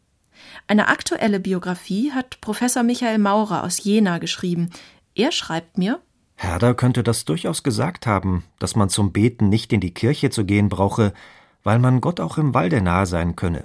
Eine 0.67 0.89
aktuelle 0.89 1.41
Biografie 1.41 2.13
hat 2.13 2.41
Professor 2.41 2.83
Michael 2.83 3.19
Maurer 3.19 3.65
aus 3.65 3.83
Jena 3.83 4.19
geschrieben. 4.19 4.71
Er 5.15 5.33
schreibt 5.33 5.79
mir, 5.79 6.01
Herder 6.37 6.75
könnte 6.75 7.03
das 7.03 7.25
durchaus 7.25 7.63
gesagt 7.63 8.07
haben, 8.07 8.45
dass 8.59 8.77
man 8.77 8.91
zum 8.91 9.13
Beten 9.13 9.49
nicht 9.49 9.73
in 9.73 9.81
die 9.81 9.95
Kirche 9.95 10.29
zu 10.29 10.45
gehen 10.45 10.69
brauche, 10.69 11.15
weil 11.63 11.79
man 11.79 12.03
Gott 12.03 12.21
auch 12.21 12.37
im 12.37 12.53
Walde 12.53 12.83
nahe 12.83 13.07
sein 13.07 13.37
könne. 13.37 13.65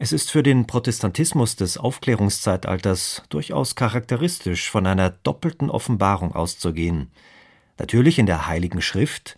Es 0.00 0.12
ist 0.12 0.30
für 0.30 0.44
den 0.44 0.68
Protestantismus 0.68 1.56
des 1.56 1.76
Aufklärungszeitalters 1.76 3.24
durchaus 3.30 3.74
charakteristisch, 3.74 4.70
von 4.70 4.86
einer 4.86 5.10
doppelten 5.10 5.70
Offenbarung 5.70 6.36
auszugehen. 6.36 7.10
Natürlich 7.78 8.20
in 8.20 8.26
der 8.26 8.46
Heiligen 8.46 8.80
Schrift, 8.80 9.36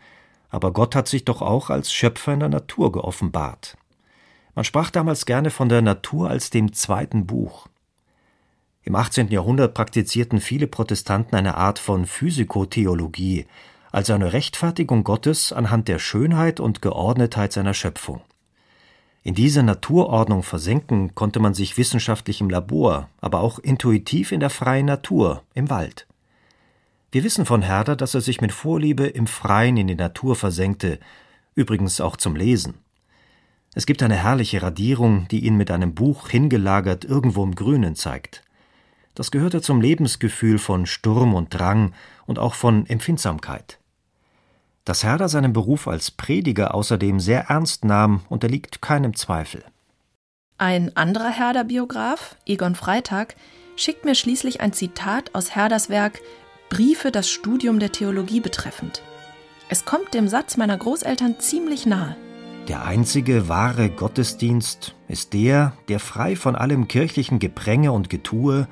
aber 0.50 0.70
Gott 0.72 0.94
hat 0.94 1.08
sich 1.08 1.24
doch 1.24 1.40
auch 1.40 1.70
als 1.70 1.90
Schöpfer 1.90 2.34
in 2.34 2.40
der 2.40 2.50
Natur 2.50 2.92
geoffenbart. 2.92 3.78
Man 4.54 4.66
sprach 4.66 4.90
damals 4.90 5.24
gerne 5.24 5.48
von 5.48 5.70
der 5.70 5.80
Natur 5.80 6.28
als 6.28 6.50
dem 6.50 6.74
zweiten 6.74 7.24
Buch. 7.24 7.68
Im 8.82 8.96
18. 8.96 9.28
Jahrhundert 9.28 9.72
praktizierten 9.72 10.40
viele 10.40 10.66
Protestanten 10.66 11.36
eine 11.36 11.56
Art 11.56 11.78
von 11.78 12.04
Physikotheologie, 12.04 13.46
also 13.92 14.12
eine 14.12 14.34
Rechtfertigung 14.34 15.04
Gottes 15.04 15.54
anhand 15.54 15.88
der 15.88 15.98
Schönheit 15.98 16.60
und 16.60 16.82
Geordnetheit 16.82 17.54
seiner 17.54 17.72
Schöpfung. 17.72 18.20
In 19.22 19.34
diese 19.34 19.62
Naturordnung 19.62 20.42
versenken 20.42 21.14
konnte 21.14 21.40
man 21.40 21.52
sich 21.52 21.76
wissenschaftlich 21.76 22.40
im 22.40 22.48
Labor, 22.48 23.10
aber 23.20 23.40
auch 23.40 23.58
intuitiv 23.58 24.32
in 24.32 24.40
der 24.40 24.48
freien 24.48 24.86
Natur, 24.86 25.42
im 25.52 25.68
Wald. 25.68 26.06
Wir 27.12 27.22
wissen 27.22 27.44
von 27.44 27.60
Herder, 27.60 27.96
dass 27.96 28.14
er 28.14 28.22
sich 28.22 28.40
mit 28.40 28.52
Vorliebe 28.52 29.06
im 29.06 29.26
Freien 29.26 29.76
in 29.76 29.88
die 29.88 29.94
Natur 29.94 30.36
versenkte, 30.36 31.00
übrigens 31.54 32.00
auch 32.00 32.16
zum 32.16 32.34
Lesen. 32.36 32.78
Es 33.74 33.84
gibt 33.84 34.02
eine 34.02 34.16
herrliche 34.16 34.62
Radierung, 34.62 35.28
die 35.28 35.40
ihn 35.40 35.56
mit 35.56 35.70
einem 35.70 35.94
Buch 35.94 36.28
hingelagert 36.28 37.04
irgendwo 37.04 37.44
im 37.44 37.54
Grünen 37.54 37.96
zeigt. 37.96 38.42
Das 39.14 39.30
gehörte 39.30 39.60
zum 39.60 39.80
Lebensgefühl 39.80 40.58
von 40.58 40.86
Sturm 40.86 41.34
und 41.34 41.52
Drang 41.52 41.92
und 42.26 42.38
auch 42.38 42.54
von 42.54 42.86
Empfindsamkeit. 42.86 43.79
Dass 44.84 45.04
Herder 45.04 45.28
seinen 45.28 45.52
Beruf 45.52 45.88
als 45.88 46.10
Prediger 46.10 46.74
außerdem 46.74 47.20
sehr 47.20 47.46
ernst 47.48 47.84
nahm, 47.84 48.22
unterliegt 48.28 48.80
keinem 48.80 49.14
Zweifel. 49.14 49.64
Ein 50.58 50.96
anderer 50.96 51.30
Herder-Biograf, 51.30 52.36
Egon 52.46 52.74
Freitag, 52.74 53.34
schickt 53.76 54.04
mir 54.04 54.14
schließlich 54.14 54.60
ein 54.60 54.72
Zitat 54.72 55.34
aus 55.34 55.54
Herders 55.54 55.88
Werk 55.88 56.20
Briefe 56.68 57.10
das 57.10 57.28
Studium 57.28 57.78
der 57.78 57.92
Theologie 57.92 58.40
betreffend. 58.40 59.02
Es 59.68 59.84
kommt 59.84 60.14
dem 60.14 60.28
Satz 60.28 60.56
meiner 60.56 60.76
Großeltern 60.76 61.38
ziemlich 61.38 61.86
nahe. 61.86 62.16
Der 62.68 62.84
einzige 62.84 63.48
wahre 63.48 63.88
Gottesdienst 63.88 64.94
ist 65.08 65.32
der, 65.32 65.72
der 65.88 65.98
frei 65.98 66.36
von 66.36 66.56
allem 66.56 66.88
kirchlichen 66.88 67.38
Gepränge 67.38 67.92
und 67.92 68.10
Getue 68.10 68.68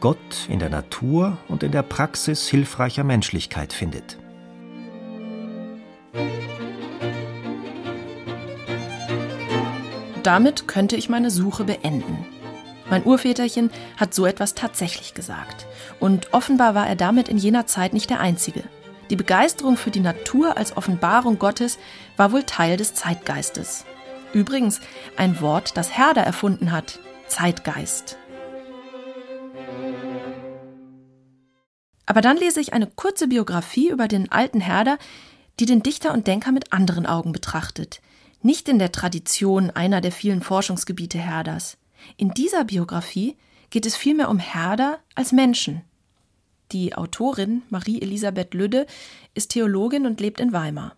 Gott 0.00 0.48
in 0.48 0.58
der 0.58 0.70
Natur 0.70 1.36
und 1.48 1.62
in 1.62 1.72
der 1.72 1.82
Praxis 1.82 2.48
hilfreicher 2.48 3.04
Menschlichkeit 3.04 3.72
findet. 3.72 4.18
Damit 10.22 10.68
könnte 10.68 10.96
ich 10.96 11.08
meine 11.08 11.30
Suche 11.30 11.64
beenden. 11.64 12.26
Mein 12.90 13.04
Urväterchen 13.04 13.70
hat 13.96 14.12
so 14.12 14.26
etwas 14.26 14.54
tatsächlich 14.54 15.14
gesagt. 15.14 15.66
Und 15.98 16.34
offenbar 16.34 16.74
war 16.74 16.88
er 16.88 16.96
damit 16.96 17.28
in 17.28 17.38
jener 17.38 17.66
Zeit 17.66 17.92
nicht 17.92 18.10
der 18.10 18.20
Einzige. 18.20 18.64
Die 19.10 19.16
Begeisterung 19.16 19.76
für 19.76 19.90
die 19.90 20.00
Natur 20.00 20.56
als 20.56 20.76
Offenbarung 20.76 21.38
Gottes 21.38 21.78
war 22.16 22.32
wohl 22.32 22.42
Teil 22.42 22.76
des 22.76 22.94
Zeitgeistes. 22.94 23.84
Übrigens 24.32 24.80
ein 25.16 25.40
Wort, 25.40 25.76
das 25.76 25.96
Herder 25.96 26.22
erfunden 26.22 26.70
hat. 26.70 26.98
Zeitgeist. 27.28 28.16
Aber 32.06 32.20
dann 32.20 32.36
lese 32.36 32.60
ich 32.60 32.72
eine 32.72 32.88
kurze 32.88 33.28
Biografie 33.28 33.88
über 33.88 34.08
den 34.08 34.32
alten 34.32 34.60
Herder, 34.60 34.98
die 35.60 35.66
den 35.66 35.82
Dichter 35.82 36.12
und 36.14 36.26
Denker 36.26 36.52
mit 36.52 36.72
anderen 36.72 37.04
Augen 37.04 37.32
betrachtet, 37.32 38.00
nicht 38.42 38.68
in 38.68 38.78
der 38.78 38.92
Tradition 38.92 39.70
einer 39.70 40.00
der 40.00 40.10
vielen 40.10 40.40
Forschungsgebiete 40.40 41.18
Herders. 41.18 41.76
In 42.16 42.30
dieser 42.30 42.64
Biografie 42.64 43.36
geht 43.68 43.84
es 43.84 43.94
vielmehr 43.94 44.30
um 44.30 44.38
Herder 44.38 44.98
als 45.14 45.32
Menschen. 45.32 45.82
Die 46.72 46.94
Autorin 46.94 47.62
Marie 47.68 48.00
Elisabeth 48.00 48.54
Lüdde 48.54 48.86
ist 49.34 49.50
Theologin 49.50 50.06
und 50.06 50.20
lebt 50.20 50.40
in 50.40 50.52
Weimar. 50.52 50.96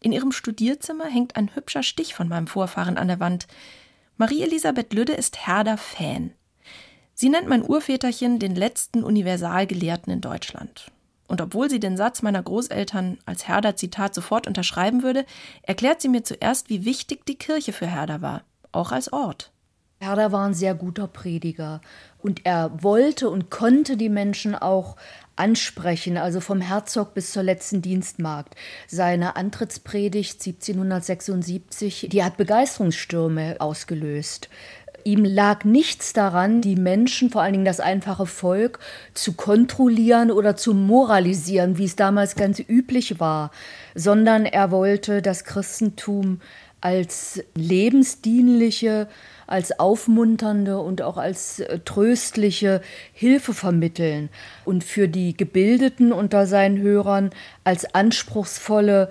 In 0.00 0.12
ihrem 0.12 0.30
Studierzimmer 0.30 1.06
hängt 1.06 1.34
ein 1.34 1.54
hübscher 1.56 1.82
Stich 1.82 2.14
von 2.14 2.28
meinem 2.28 2.46
Vorfahren 2.46 2.98
an 2.98 3.08
der 3.08 3.20
Wand. 3.20 3.48
Marie 4.16 4.42
Elisabeth 4.42 4.92
Lüdde 4.92 5.14
ist 5.14 5.44
Herder-Fan. 5.44 6.30
Sie 7.14 7.30
nennt 7.30 7.48
mein 7.48 7.68
Urväterchen 7.68 8.38
den 8.38 8.54
letzten 8.54 9.02
Universalgelehrten 9.02 10.12
in 10.12 10.20
Deutschland. 10.20 10.92
Und 11.26 11.40
obwohl 11.40 11.70
sie 11.70 11.80
den 11.80 11.96
Satz 11.96 12.22
meiner 12.22 12.42
Großeltern 12.42 13.18
als 13.24 13.48
Herder-Zitat 13.48 14.14
sofort 14.14 14.46
unterschreiben 14.46 15.02
würde, 15.02 15.24
erklärt 15.62 16.02
sie 16.02 16.08
mir 16.08 16.22
zuerst, 16.22 16.68
wie 16.68 16.84
wichtig 16.84 17.24
die 17.26 17.38
Kirche 17.38 17.72
für 17.72 17.86
Herder 17.86 18.20
war, 18.20 18.42
auch 18.72 18.92
als 18.92 19.12
Ort. 19.12 19.50
Herder 20.00 20.32
war 20.32 20.46
ein 20.46 20.54
sehr 20.54 20.74
guter 20.74 21.06
Prediger 21.06 21.80
und 22.18 22.44
er 22.44 22.82
wollte 22.82 23.30
und 23.30 23.50
konnte 23.50 23.96
die 23.96 24.10
Menschen 24.10 24.54
auch 24.54 24.96
ansprechen, 25.36 26.16
also 26.16 26.40
vom 26.40 26.60
Herzog 26.60 27.14
bis 27.14 27.32
zur 27.32 27.42
letzten 27.42 27.80
Dienstmagd. 27.80 28.54
Seine 28.86 29.36
Antrittspredigt 29.36 30.34
1776, 30.34 32.08
die 32.10 32.22
hat 32.22 32.36
Begeisterungsstürme 32.36 33.56
ausgelöst. 33.60 34.48
Ihm 35.04 35.26
lag 35.26 35.64
nichts 35.64 36.14
daran, 36.14 36.62
die 36.62 36.76
Menschen, 36.76 37.28
vor 37.28 37.42
allen 37.42 37.52
Dingen 37.52 37.64
das 37.66 37.80
einfache 37.80 38.24
Volk, 38.24 38.78
zu 39.12 39.34
kontrollieren 39.34 40.30
oder 40.30 40.56
zu 40.56 40.72
moralisieren, 40.72 41.76
wie 41.76 41.84
es 41.84 41.94
damals 41.94 42.36
ganz 42.36 42.58
üblich 42.58 43.20
war, 43.20 43.50
sondern 43.94 44.46
er 44.46 44.70
wollte 44.70 45.20
das 45.20 45.44
Christentum 45.44 46.40
als 46.80 47.42
lebensdienliche, 47.54 49.08
als 49.46 49.78
aufmunternde 49.78 50.78
und 50.78 51.02
auch 51.02 51.18
als 51.18 51.60
äh, 51.60 51.78
tröstliche 51.80 52.80
Hilfe 53.12 53.52
vermitteln 53.52 54.30
und 54.64 54.84
für 54.84 55.08
die 55.08 55.36
Gebildeten 55.36 56.12
unter 56.12 56.46
seinen 56.46 56.78
Hörern 56.78 57.30
als 57.62 57.94
anspruchsvolle, 57.94 59.10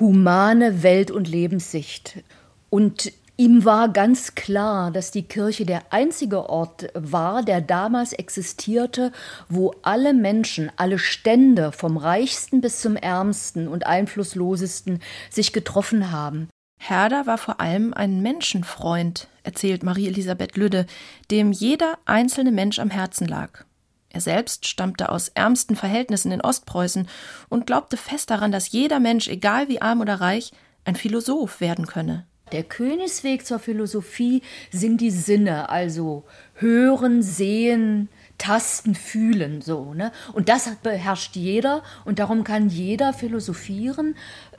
humane 0.00 0.82
Welt- 0.82 1.10
und 1.10 1.28
Lebenssicht. 1.28 2.22
Und 2.70 3.12
Ihm 3.40 3.64
war 3.64 3.88
ganz 3.88 4.34
klar, 4.34 4.90
dass 4.90 5.12
die 5.12 5.22
Kirche 5.22 5.64
der 5.64 5.92
einzige 5.92 6.50
Ort 6.50 6.88
war, 6.94 7.44
der 7.44 7.60
damals 7.60 8.12
existierte, 8.12 9.12
wo 9.48 9.76
alle 9.82 10.12
Menschen, 10.12 10.72
alle 10.74 10.98
Stände, 10.98 11.70
vom 11.70 11.98
reichsten 11.98 12.60
bis 12.60 12.80
zum 12.80 12.96
ärmsten 12.96 13.68
und 13.68 13.86
einflusslosesten, 13.86 15.00
sich 15.30 15.52
getroffen 15.52 16.10
haben. 16.10 16.48
Herder 16.80 17.28
war 17.28 17.38
vor 17.38 17.60
allem 17.60 17.94
ein 17.94 18.22
Menschenfreund, 18.22 19.28
erzählt 19.44 19.84
Marie-Elisabeth 19.84 20.56
Lüdde, 20.56 20.86
dem 21.30 21.52
jeder 21.52 21.96
einzelne 22.06 22.50
Mensch 22.50 22.80
am 22.80 22.90
Herzen 22.90 23.28
lag. 23.28 23.64
Er 24.10 24.20
selbst 24.20 24.66
stammte 24.66 25.10
aus 25.10 25.28
ärmsten 25.28 25.76
Verhältnissen 25.76 26.32
in 26.32 26.40
Ostpreußen 26.40 27.08
und 27.48 27.68
glaubte 27.68 27.98
fest 27.98 28.30
daran, 28.30 28.50
dass 28.50 28.72
jeder 28.72 28.98
Mensch, 28.98 29.28
egal 29.28 29.68
wie 29.68 29.80
arm 29.80 30.00
oder 30.00 30.20
reich, 30.20 30.50
ein 30.84 30.96
Philosoph 30.96 31.60
werden 31.60 31.86
könne. 31.86 32.26
Der 32.52 32.64
Königsweg 32.64 33.46
zur 33.46 33.58
Philosophie 33.58 34.42
sind 34.70 35.00
die 35.00 35.10
Sinne, 35.10 35.68
also 35.68 36.24
hören, 36.54 37.22
sehen, 37.22 38.08
tasten, 38.38 38.94
fühlen, 38.94 39.60
so, 39.60 39.94
ne? 39.94 40.12
Und 40.32 40.48
das 40.48 40.70
beherrscht 40.82 41.36
jeder 41.36 41.82
und 42.04 42.18
darum 42.18 42.44
kann 42.44 42.68
jeder 42.68 43.12
philosophieren. 43.12 44.16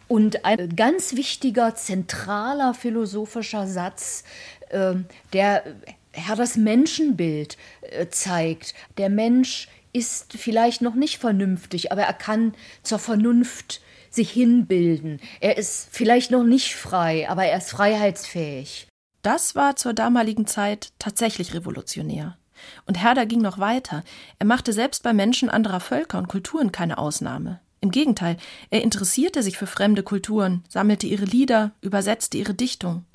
Und 0.08 0.44
ein 0.44 0.76
ganz 0.76 1.16
wichtiger, 1.16 1.76
zentraler 1.76 2.74
philosophischer 2.74 3.68
Satz, 3.68 4.24
äh, 4.70 4.96
der 5.34 5.64
Herr 6.12 6.36
das 6.36 6.58
Menschenbild 6.58 7.58
äh, 7.82 8.08
zeigt. 8.10 8.74
Der 8.98 9.10
Mensch 9.10 9.70
ist 9.94 10.34
vielleicht 10.34 10.82
noch 10.82 10.96
nicht 10.96 11.20
vernünftig, 11.20 11.92
aber 11.92 12.04
er 12.04 12.14
kann 12.14 12.54
zur 12.84 13.00
Vernunft 13.00 13.82
sich 14.10 14.32
hinbilden. 14.32 15.20
Er 15.40 15.58
ist 15.58 15.90
vielleicht 15.92 16.32
noch 16.32 16.44
nicht 16.44 16.76
frei, 16.76 17.30
aber 17.30 17.46
er 17.46 17.58
ist 17.58 17.72
freiheitsfähig. 17.72 18.88
Das 19.22 19.56
war 19.56 19.76
zur 19.76 19.94
damaligen 19.94 20.48
Zeit 20.48 20.92
tatsächlich 20.98 21.54
revolutionär. 21.54 22.38
Und 22.86 23.02
Herder 23.02 23.26
ging 23.26 23.42
noch 23.42 23.60
weiter. 23.60 24.04
Er 24.38 24.46
machte 24.46 24.74
selbst 24.74 25.04
bei 25.04 25.14
Menschen 25.14 25.50
anderer 25.50 25.80
Völker 25.80 26.18
und 26.18 26.28
Kulturen 26.28 26.72
keine 26.72 26.98
Ausnahme. 26.98 27.60
Im 27.82 27.92
Gegenteil, 27.92 28.38
er 28.70 28.82
interessierte 28.82 29.42
sich 29.42 29.58
für 29.58 29.68
fremde 29.68 30.04
Kulturen, 30.04 30.64
sammelte 30.68 31.08
ihre 31.08 31.26
Lieder, 31.26 31.72
übersetzte 31.82 32.38
ihre 32.38 32.54
Dichtung. 32.54 33.06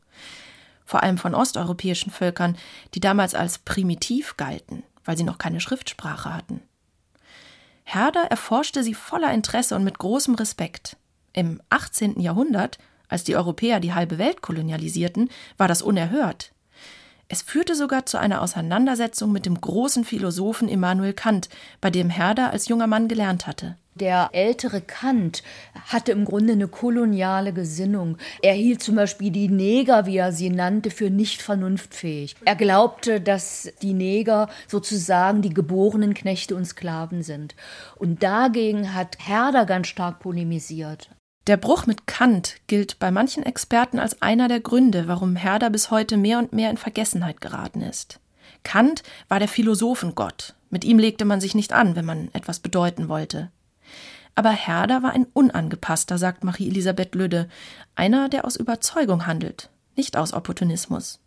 Vor 0.86 1.02
allem 1.02 1.18
von 1.18 1.34
osteuropäischen 1.34 2.10
Völkern, 2.10 2.56
die 2.94 3.00
damals 3.00 3.34
als 3.34 3.58
primitiv 3.58 4.36
galten, 4.36 4.82
weil 5.04 5.16
sie 5.16 5.24
noch 5.24 5.38
keine 5.38 5.60
Schriftsprache 5.60 6.34
hatten. 6.34 6.62
Herder 7.84 8.24
erforschte 8.24 8.82
sie 8.82 8.94
voller 8.94 9.32
Interesse 9.32 9.76
und 9.76 9.84
mit 9.84 9.98
großem 9.98 10.34
Respekt. 10.34 10.96
Im 11.32 11.60
18. 11.68 12.18
Jahrhundert, 12.20 12.78
als 13.08 13.24
die 13.24 13.36
Europäer 13.36 13.78
die 13.78 13.92
halbe 13.92 14.18
Welt 14.18 14.40
kolonialisierten, 14.40 15.30
war 15.58 15.68
das 15.68 15.82
unerhört. 15.82 16.53
Es 17.28 17.42
führte 17.42 17.74
sogar 17.74 18.06
zu 18.06 18.18
einer 18.18 18.42
Auseinandersetzung 18.42 19.32
mit 19.32 19.46
dem 19.46 19.60
großen 19.60 20.04
Philosophen 20.04 20.68
Immanuel 20.68 21.14
Kant, 21.14 21.48
bei 21.80 21.90
dem 21.90 22.10
Herder 22.10 22.50
als 22.50 22.68
junger 22.68 22.86
Mann 22.86 23.08
gelernt 23.08 23.46
hatte. 23.46 23.76
Der 23.94 24.30
ältere 24.32 24.80
Kant 24.80 25.44
hatte 25.86 26.10
im 26.10 26.24
Grunde 26.24 26.54
eine 26.54 26.66
koloniale 26.66 27.52
Gesinnung. 27.52 28.18
Er 28.42 28.52
hielt 28.52 28.82
zum 28.82 28.96
Beispiel 28.96 29.30
die 29.30 29.48
Neger, 29.48 30.04
wie 30.06 30.16
er 30.16 30.32
sie 30.32 30.50
nannte, 30.50 30.90
für 30.90 31.10
nicht 31.10 31.40
vernunftfähig. 31.40 32.34
Er 32.44 32.56
glaubte, 32.56 33.20
dass 33.20 33.72
die 33.82 33.94
Neger 33.94 34.48
sozusagen 34.66 35.42
die 35.42 35.54
geborenen 35.54 36.12
Knechte 36.12 36.56
und 36.56 36.64
Sklaven 36.64 37.22
sind. 37.22 37.54
Und 37.94 38.24
dagegen 38.24 38.94
hat 38.94 39.16
Herder 39.20 39.64
ganz 39.64 39.86
stark 39.86 40.18
polemisiert. 40.18 41.08
Der 41.46 41.58
Bruch 41.58 41.86
mit 41.86 42.06
Kant 42.06 42.56
gilt 42.68 42.98
bei 42.98 43.10
manchen 43.10 43.42
Experten 43.42 43.98
als 43.98 44.22
einer 44.22 44.48
der 44.48 44.60
Gründe, 44.60 45.08
warum 45.08 45.36
Herder 45.36 45.68
bis 45.68 45.90
heute 45.90 46.16
mehr 46.16 46.38
und 46.38 46.54
mehr 46.54 46.70
in 46.70 46.78
Vergessenheit 46.78 47.42
geraten 47.42 47.82
ist. 47.82 48.18
Kant 48.62 49.02
war 49.28 49.38
der 49.38 49.48
Philosophengott. 49.48 50.54
Mit 50.70 50.84
ihm 50.84 50.98
legte 50.98 51.26
man 51.26 51.42
sich 51.42 51.54
nicht 51.54 51.74
an, 51.74 51.96
wenn 51.96 52.06
man 52.06 52.30
etwas 52.32 52.60
bedeuten 52.60 53.10
wollte. 53.10 53.50
Aber 54.34 54.50
Herder 54.50 55.02
war 55.02 55.12
ein 55.12 55.26
Unangepasster, 55.34 56.16
sagt 56.16 56.44
Marie-Elisabeth 56.44 57.14
Lüdde, 57.14 57.48
einer, 57.94 58.30
der 58.30 58.46
aus 58.46 58.56
Überzeugung 58.56 59.26
handelt, 59.26 59.68
nicht 59.96 60.16
aus 60.16 60.32
Opportunismus. 60.32 61.20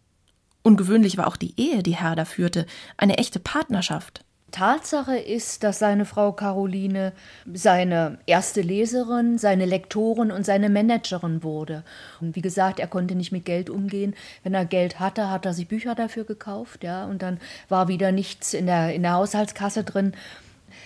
Ungewöhnlich 0.64 1.18
war 1.18 1.28
auch 1.28 1.38
die 1.38 1.54
Ehe, 1.58 1.84
die 1.84 1.96
Herder 1.96 2.26
führte, 2.26 2.66
eine 2.98 3.20
echte 3.20 3.40
Partnerschaft. 3.40 4.26
Tatsache 4.52 5.18
ist, 5.18 5.64
dass 5.64 5.80
seine 5.80 6.06
Frau 6.06 6.32
Caroline 6.32 7.12
seine 7.54 8.18
erste 8.26 8.62
Leserin, 8.62 9.38
seine 9.38 9.66
Lektorin 9.66 10.32
und 10.32 10.46
seine 10.46 10.70
Managerin 10.70 11.44
wurde. 11.44 11.84
Und 12.22 12.36
wie 12.36 12.42
gesagt, 12.42 12.80
er 12.80 12.88
konnte 12.88 13.16
nicht 13.16 13.32
mit 13.32 13.46
Geld 13.46 13.70
umgehen. 13.70 14.16
Wenn 14.44 14.54
er 14.54 14.66
Geld 14.66 15.00
hatte, 15.00 15.30
hat 15.30 15.46
er 15.46 15.54
sich 15.54 15.68
Bücher 15.68 15.96
dafür 15.96 16.24
gekauft, 16.24 16.84
ja, 16.84 17.06
und 17.06 17.22
dann 17.22 17.40
war 17.68 17.88
wieder 17.88 18.12
nichts 18.12 18.54
in 18.54 18.68
der, 18.68 18.94
in 18.94 19.04
der 19.04 19.14
Haushaltskasse 19.14 19.84
drin. 19.84 20.14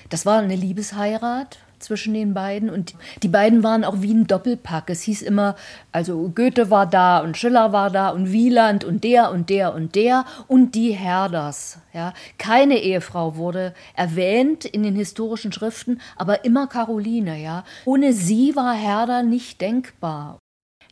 Das 0.10 0.26
war 0.26 0.40
eine 0.40 0.56
Liebesheirat 0.56 1.60
zwischen 1.82 2.14
den 2.14 2.34
beiden 2.34 2.70
und 2.70 2.96
die 3.24 3.28
beiden 3.28 3.64
waren 3.64 3.84
auch 3.84 4.02
wie 4.02 4.14
ein 4.14 4.28
Doppelpack. 4.28 4.90
Es 4.90 5.02
hieß 5.02 5.22
immer, 5.22 5.56
also 5.92 6.32
Goethe 6.34 6.70
war 6.70 6.86
da 6.86 7.20
und 7.20 7.38
Schiller 7.38 7.74
war 7.74 7.90
da 7.90 8.10
und 8.10 8.32
Wieland 8.32 8.84
und 8.84 9.04
der 9.04 9.32
und 9.32 9.50
der 9.50 9.74
und 9.74 9.96
der 9.96 10.26
und 10.48 10.76
die 10.76 10.92
Herders. 10.92 11.80
Ja, 11.94 12.14
keine 12.38 12.78
Ehefrau 12.78 13.36
wurde 13.36 13.74
erwähnt 13.96 14.66
in 14.66 14.84
den 14.84 14.96
historischen 14.96 15.52
Schriften, 15.52 16.00
aber 16.16 16.46
immer 16.46 16.68
Caroline. 16.68 17.38
Ja, 17.42 17.64
ohne 17.86 18.14
sie 18.14 18.56
war 18.56 18.74
Herder 18.74 19.24
nicht 19.24 19.62
denkbar. 19.62 20.40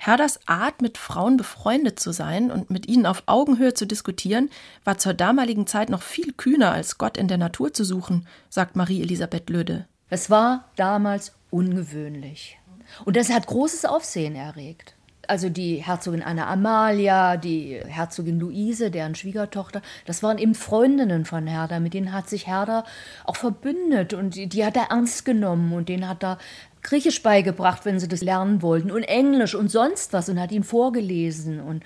Herders 0.02 0.40
Art, 0.48 0.82
mit 0.82 0.98
Frauen 0.98 1.36
befreundet 1.36 2.00
zu 2.00 2.14
sein 2.14 2.52
und 2.52 2.70
mit 2.70 2.88
ihnen 2.88 3.06
auf 3.06 3.24
Augenhöhe 3.26 3.74
zu 3.74 3.86
diskutieren, 3.86 4.50
war 4.86 4.98
zur 4.98 5.14
damaligen 5.14 5.68
Zeit 5.68 5.90
noch 5.90 6.02
viel 6.02 6.32
kühner 6.32 6.72
als 6.72 6.98
Gott 6.98 7.18
in 7.18 7.28
der 7.28 7.38
Natur 7.38 7.74
zu 7.74 7.84
suchen, 7.84 8.26
sagt 8.50 8.78
Marie-Elisabeth 8.78 9.50
Löde. 9.50 9.88
Es 10.10 10.30
war 10.30 10.66
damals 10.76 11.34
ungewöhnlich. 11.52 12.58
Und 13.06 13.16
das 13.16 13.32
hat 13.32 13.48
großes 13.48 13.86
Aufsehen 13.86 14.36
erregt. 14.36 14.96
Also 15.28 15.48
die 15.50 15.76
Herzogin 15.76 16.24
Anna 16.24 16.48
Amalia, 16.48 17.38
die 17.38 17.80
Herzogin 17.86 18.40
Luise, 18.40 18.90
deren 18.90 19.14
Schwiegertochter, 19.14 19.84
das 20.06 20.24
waren 20.24 20.40
eben 20.40 20.56
Freundinnen 20.56 21.24
von 21.24 21.46
Herder. 21.46 21.80
Mit 21.80 21.94
denen 21.94 22.14
hat 22.14 22.28
sich 22.28 22.48
Herder 22.48 22.84
auch 23.26 23.36
verbündet 23.36 24.16
und 24.16 24.34
die, 24.34 24.48
die 24.48 24.66
hat 24.66 24.76
er 24.76 24.90
ernst 24.90 25.26
genommen 25.26 25.72
und 25.74 25.88
denen 25.88 26.10
hat 26.10 26.24
er 26.24 26.40
Griechisch 26.82 27.22
beigebracht, 27.22 27.86
wenn 27.86 28.00
sie 28.00 28.08
das 28.08 28.22
lernen 28.22 28.62
wollten 28.62 28.90
und 28.90 29.04
Englisch 29.04 29.54
und 29.54 29.70
sonst 29.70 30.14
was 30.14 30.30
und 30.30 30.40
hat 30.40 30.52
ihnen 30.52 30.64
vorgelesen 30.64 31.60
und 31.60 31.84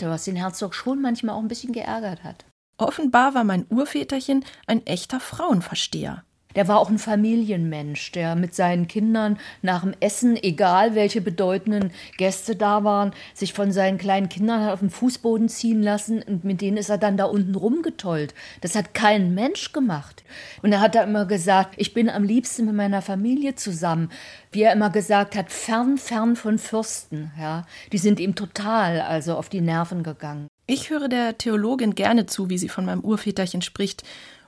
was 0.00 0.24
den 0.24 0.36
Herzog 0.36 0.74
schon 0.74 1.02
manchmal 1.02 1.34
auch 1.34 1.40
ein 1.40 1.48
bisschen 1.48 1.72
geärgert 1.72 2.22
hat. 2.24 2.46
Offenbar 2.78 3.34
war 3.34 3.44
mein 3.44 3.66
Urväterchen 3.68 4.44
ein 4.66 4.86
echter 4.86 5.20
Frauenversteher. 5.20 6.22
Der 6.56 6.68
war 6.68 6.80
auch 6.80 6.88
ein 6.88 6.98
Familienmensch, 6.98 8.12
der 8.12 8.34
mit 8.34 8.54
seinen 8.54 8.88
Kindern 8.88 9.38
nach 9.60 9.82
dem 9.82 9.94
Essen, 10.00 10.36
egal 10.42 10.94
welche 10.94 11.20
bedeutenden 11.20 11.92
Gäste 12.16 12.56
da 12.56 12.82
waren, 12.82 13.12
sich 13.34 13.52
von 13.52 13.72
seinen 13.72 13.98
kleinen 13.98 14.30
Kindern 14.30 14.64
hat 14.64 14.72
auf 14.72 14.80
den 14.80 14.90
Fußboden 14.90 15.50
ziehen 15.50 15.82
lassen 15.82 16.22
und 16.22 16.44
mit 16.44 16.62
denen 16.62 16.78
ist 16.78 16.88
er 16.88 16.98
dann 16.98 17.18
da 17.18 17.26
unten 17.26 17.54
rumgetollt. 17.54 18.34
Das 18.62 18.74
hat 18.74 18.94
kein 18.94 19.34
Mensch 19.34 19.72
gemacht. 19.72 20.24
Und 20.62 20.72
er 20.72 20.80
hat 20.80 20.94
da 20.94 21.02
immer 21.02 21.26
gesagt, 21.26 21.74
ich 21.76 21.92
bin 21.92 22.08
am 22.08 22.24
liebsten 22.24 22.64
mit 22.64 22.74
meiner 22.74 23.02
Familie 23.02 23.54
zusammen. 23.54 24.10
Wie 24.50 24.62
er 24.62 24.72
immer 24.72 24.90
gesagt 24.90 25.36
hat, 25.36 25.52
fern, 25.52 25.98
fern 25.98 26.36
von 26.36 26.58
Fürsten. 26.58 27.30
Ja, 27.38 27.66
die 27.92 27.98
sind 27.98 28.18
ihm 28.18 28.34
total 28.34 29.02
also 29.02 29.36
auf 29.36 29.50
die 29.50 29.60
Nerven 29.60 30.02
gegangen. 30.02 30.48
Ich 30.68 30.90
höre 30.90 31.08
der 31.08 31.38
Theologin 31.38 31.94
gerne 31.94 32.26
zu, 32.26 32.50
wie 32.50 32.58
sie 32.58 32.68
von 32.68 32.86
meinem 32.86 33.02
Urväterchen 33.02 33.62
spricht 33.62 34.02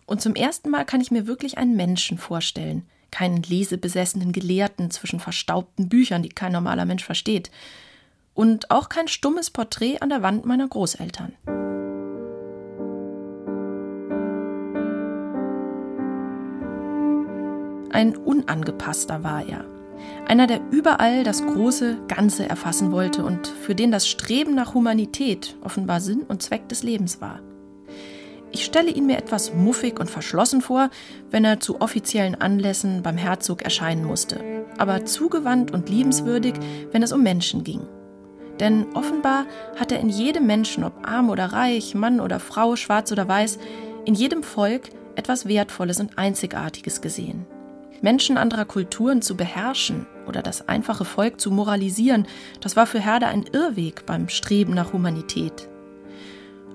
und 0.08 0.22
zum 0.22 0.34
ersten 0.34 0.70
Mal 0.70 0.86
kann 0.86 1.02
ich 1.02 1.10
mir 1.10 1.26
wirklich 1.26 1.58
einen 1.58 1.76
Menschen 1.76 2.16
vorstellen. 2.16 2.82
Keinen 3.10 3.42
lesebesessenen 3.42 4.32
Gelehrten 4.32 4.90
zwischen 4.90 5.20
verstaubten 5.20 5.90
Büchern, 5.90 6.22
die 6.22 6.30
kein 6.30 6.52
normaler 6.52 6.86
Mensch 6.86 7.04
versteht. 7.04 7.50
Und 8.32 8.70
auch 8.70 8.88
kein 8.88 9.08
stummes 9.08 9.50
Porträt 9.50 9.98
an 10.00 10.08
der 10.08 10.22
Wand 10.22 10.46
meiner 10.46 10.66
Großeltern. 10.66 11.34
Ein 17.90 18.16
unangepasster 18.16 19.22
war 19.22 19.46
er. 19.46 19.66
Einer, 20.26 20.46
der 20.46 20.60
überall 20.70 21.22
das 21.22 21.44
große 21.44 21.98
Ganze 22.08 22.48
erfassen 22.48 22.92
wollte 22.92 23.24
und 23.24 23.46
für 23.46 23.74
den 23.74 23.90
das 23.90 24.08
Streben 24.08 24.54
nach 24.54 24.72
Humanität 24.72 25.56
offenbar 25.62 26.00
Sinn 26.00 26.22
und 26.22 26.42
Zweck 26.42 26.66
des 26.68 26.82
Lebens 26.82 27.20
war. 27.20 27.40
Stelle 28.68 28.90
ihn 28.90 29.06
mir 29.06 29.16
etwas 29.16 29.54
muffig 29.54 29.98
und 29.98 30.10
verschlossen 30.10 30.60
vor, 30.60 30.90
wenn 31.30 31.42
er 31.42 31.58
zu 31.58 31.80
offiziellen 31.80 32.34
Anlässen 32.34 33.02
beim 33.02 33.16
Herzog 33.16 33.62
erscheinen 33.62 34.04
musste, 34.04 34.44
aber 34.76 35.06
zugewandt 35.06 35.70
und 35.70 35.88
liebenswürdig, 35.88 36.52
wenn 36.92 37.02
es 37.02 37.12
um 37.12 37.22
Menschen 37.22 37.64
ging. 37.64 37.80
Denn 38.60 38.84
offenbar 38.92 39.46
hat 39.80 39.90
er 39.90 40.00
in 40.00 40.10
jedem 40.10 40.46
Menschen, 40.46 40.84
ob 40.84 40.92
arm 41.08 41.30
oder 41.30 41.46
reich, 41.46 41.94
Mann 41.94 42.20
oder 42.20 42.40
Frau, 42.40 42.76
schwarz 42.76 43.10
oder 43.10 43.26
weiß, 43.26 43.58
in 44.04 44.14
jedem 44.14 44.42
Volk 44.42 44.90
etwas 45.16 45.48
Wertvolles 45.48 45.98
und 45.98 46.18
Einzigartiges 46.18 47.00
gesehen. 47.00 47.46
Menschen 48.02 48.36
anderer 48.36 48.66
Kulturen 48.66 49.22
zu 49.22 49.34
beherrschen 49.34 50.06
oder 50.26 50.42
das 50.42 50.68
einfache 50.68 51.06
Volk 51.06 51.40
zu 51.40 51.50
moralisieren, 51.50 52.26
das 52.60 52.76
war 52.76 52.86
für 52.86 53.00
Herder 53.00 53.28
ein 53.28 53.46
Irrweg 53.50 54.04
beim 54.04 54.28
Streben 54.28 54.74
nach 54.74 54.92
Humanität. 54.92 55.67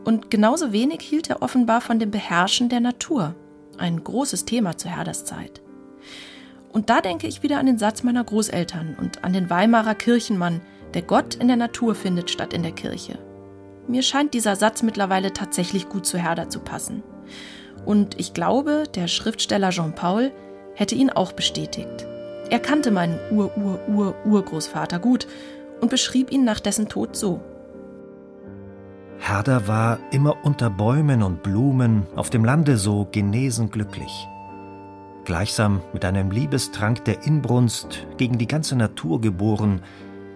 Und 0.04 0.30
genauso 0.30 0.72
wenig 0.72 1.02
hielt 1.02 1.30
er 1.30 1.42
offenbar 1.42 1.82
von 1.82 2.00
dem 2.00 2.12
Beherrschen 2.12 2.70
der 2.70 2.80
Natur, 2.80 3.36
ein 3.78 4.04
großes 4.04 4.46
Thema 4.46 4.78
zu 4.78 4.90
Herders 4.90 5.26
Zeit. 5.26 5.62
Und 6.72 6.90
da 6.90 7.02
denke 7.02 7.28
ich 7.28 7.44
wieder 7.44 7.60
an 7.60 7.68
den 7.68 7.78
Satz 7.78 8.04
meiner 8.04 8.24
Großeltern 8.24 8.98
und 9.00 9.24
an 9.24 9.32
den 9.32 9.50
Weimarer 9.50 9.96
Kirchenmann, 9.96 10.62
der 10.94 11.04
Gott 11.04 11.36
in 11.36 11.48
der 11.48 11.58
Natur 11.58 11.96
findet 11.96 12.32
statt 12.32 12.54
in 12.54 12.64
der 12.64 12.72
Kirche. 12.72 13.20
Mir 13.88 14.02
scheint 14.02 14.34
dieser 14.34 14.56
Satz 14.56 14.82
mittlerweile 14.82 15.34
tatsächlich 15.34 15.90
gut 15.90 16.06
zu 16.06 16.18
Herder 16.18 16.50
zu 16.50 16.60
passen. 16.60 17.04
Und 17.86 18.20
ich 18.20 18.34
glaube, 18.34 18.84
der 18.96 19.08
Schriftsteller 19.08 19.70
Jean 19.70 19.94
Paul 19.94 20.32
hätte 20.74 20.96
ihn 20.96 21.10
auch 21.10 21.34
bestätigt. 21.34 22.08
Er 22.50 22.60
kannte 22.60 22.92
meinen 22.92 23.20
Ur-Ur-Ur-Urgroßvater 23.32 25.00
gut 25.00 25.28
und 25.82 25.90
beschrieb 25.90 26.32
ihn 26.32 26.44
nach 26.44 26.60
dessen 26.60 26.88
Tod 26.88 27.16
so. 27.16 27.42
Herder 29.26 29.70
war 29.70 30.00
immer 30.12 30.44
unter 30.44 30.70
Bäumen 30.70 31.24
und 31.24 31.44
Blumen 31.44 32.06
auf 32.14 32.30
dem 32.30 32.44
Lande 32.44 32.76
so 32.76 33.08
genesen 33.10 33.72
glücklich. 33.72 34.28
Gleichsam 35.24 35.80
mit 35.94 36.04
einem 36.04 36.30
Liebestrank 36.30 37.06
der 37.06 37.24
Inbrunst 37.24 38.06
gegen 38.18 38.38
die 38.38 38.50
ganze 38.50 38.76
Natur 38.76 39.22
geboren, 39.22 39.82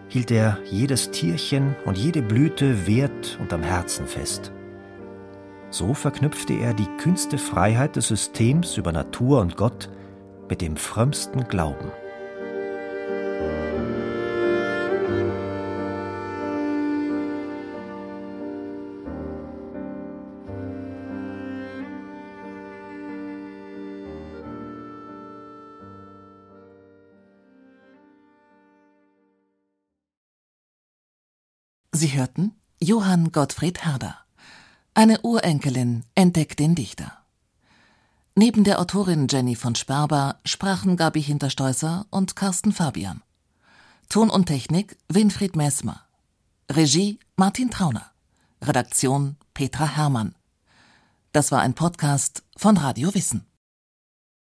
hielt 0.07 0.31
er 0.31 0.57
jedes 0.71 1.11
Tierchen 1.11 1.75
und 1.83 1.97
jede 1.97 2.21
Blüte 2.21 2.87
wert 2.87 3.37
und 3.41 3.51
am 3.51 3.61
Herzen 3.61 4.07
fest. 4.07 4.53
So 5.69 5.93
verknüpfte 5.93 6.53
er 6.53 6.73
die 6.73 6.87
kühnste 6.97 7.37
Freiheit 7.37 7.97
des 7.97 8.07
Systems 8.07 8.77
über 8.77 8.93
Natur 8.93 9.41
und 9.41 9.57
Gott 9.57 9.89
mit 10.49 10.61
dem 10.61 10.77
frömmsten 10.77 11.45
Glauben. 11.49 11.91
Sie 31.97 32.13
hörten 32.13 32.53
Johann 32.79 33.31
Gottfried 33.31 33.83
Herder. 33.83 34.19
Eine 34.93 35.19
Urenkelin 35.21 36.03
entdeckt 36.13 36.59
den 36.59 36.75
Dichter. 36.75 37.11
Neben 38.35 38.63
der 38.63 38.79
Autorin 38.79 39.25
Jenny 39.27 39.55
von 39.55 39.73
Sperber 39.73 40.37
sprachen 40.45 40.95
Gabi 40.95 41.23
Hintersteußer 41.23 42.05
und 42.11 42.35
Carsten 42.35 42.71
Fabian. 42.71 43.23
Ton 44.09 44.29
und 44.29 44.45
Technik 44.45 44.95
Winfried 45.09 45.55
Messmer. 45.55 46.03
Regie 46.71 47.17
Martin 47.35 47.71
Trauner. 47.71 48.11
Redaktion 48.61 49.35
Petra 49.55 49.87
Herrmann. 49.95 50.35
Das 51.31 51.51
war 51.51 51.61
ein 51.61 51.73
Podcast 51.73 52.43
von 52.57 52.77
Radio 52.77 53.11
Wissen. 53.15 53.47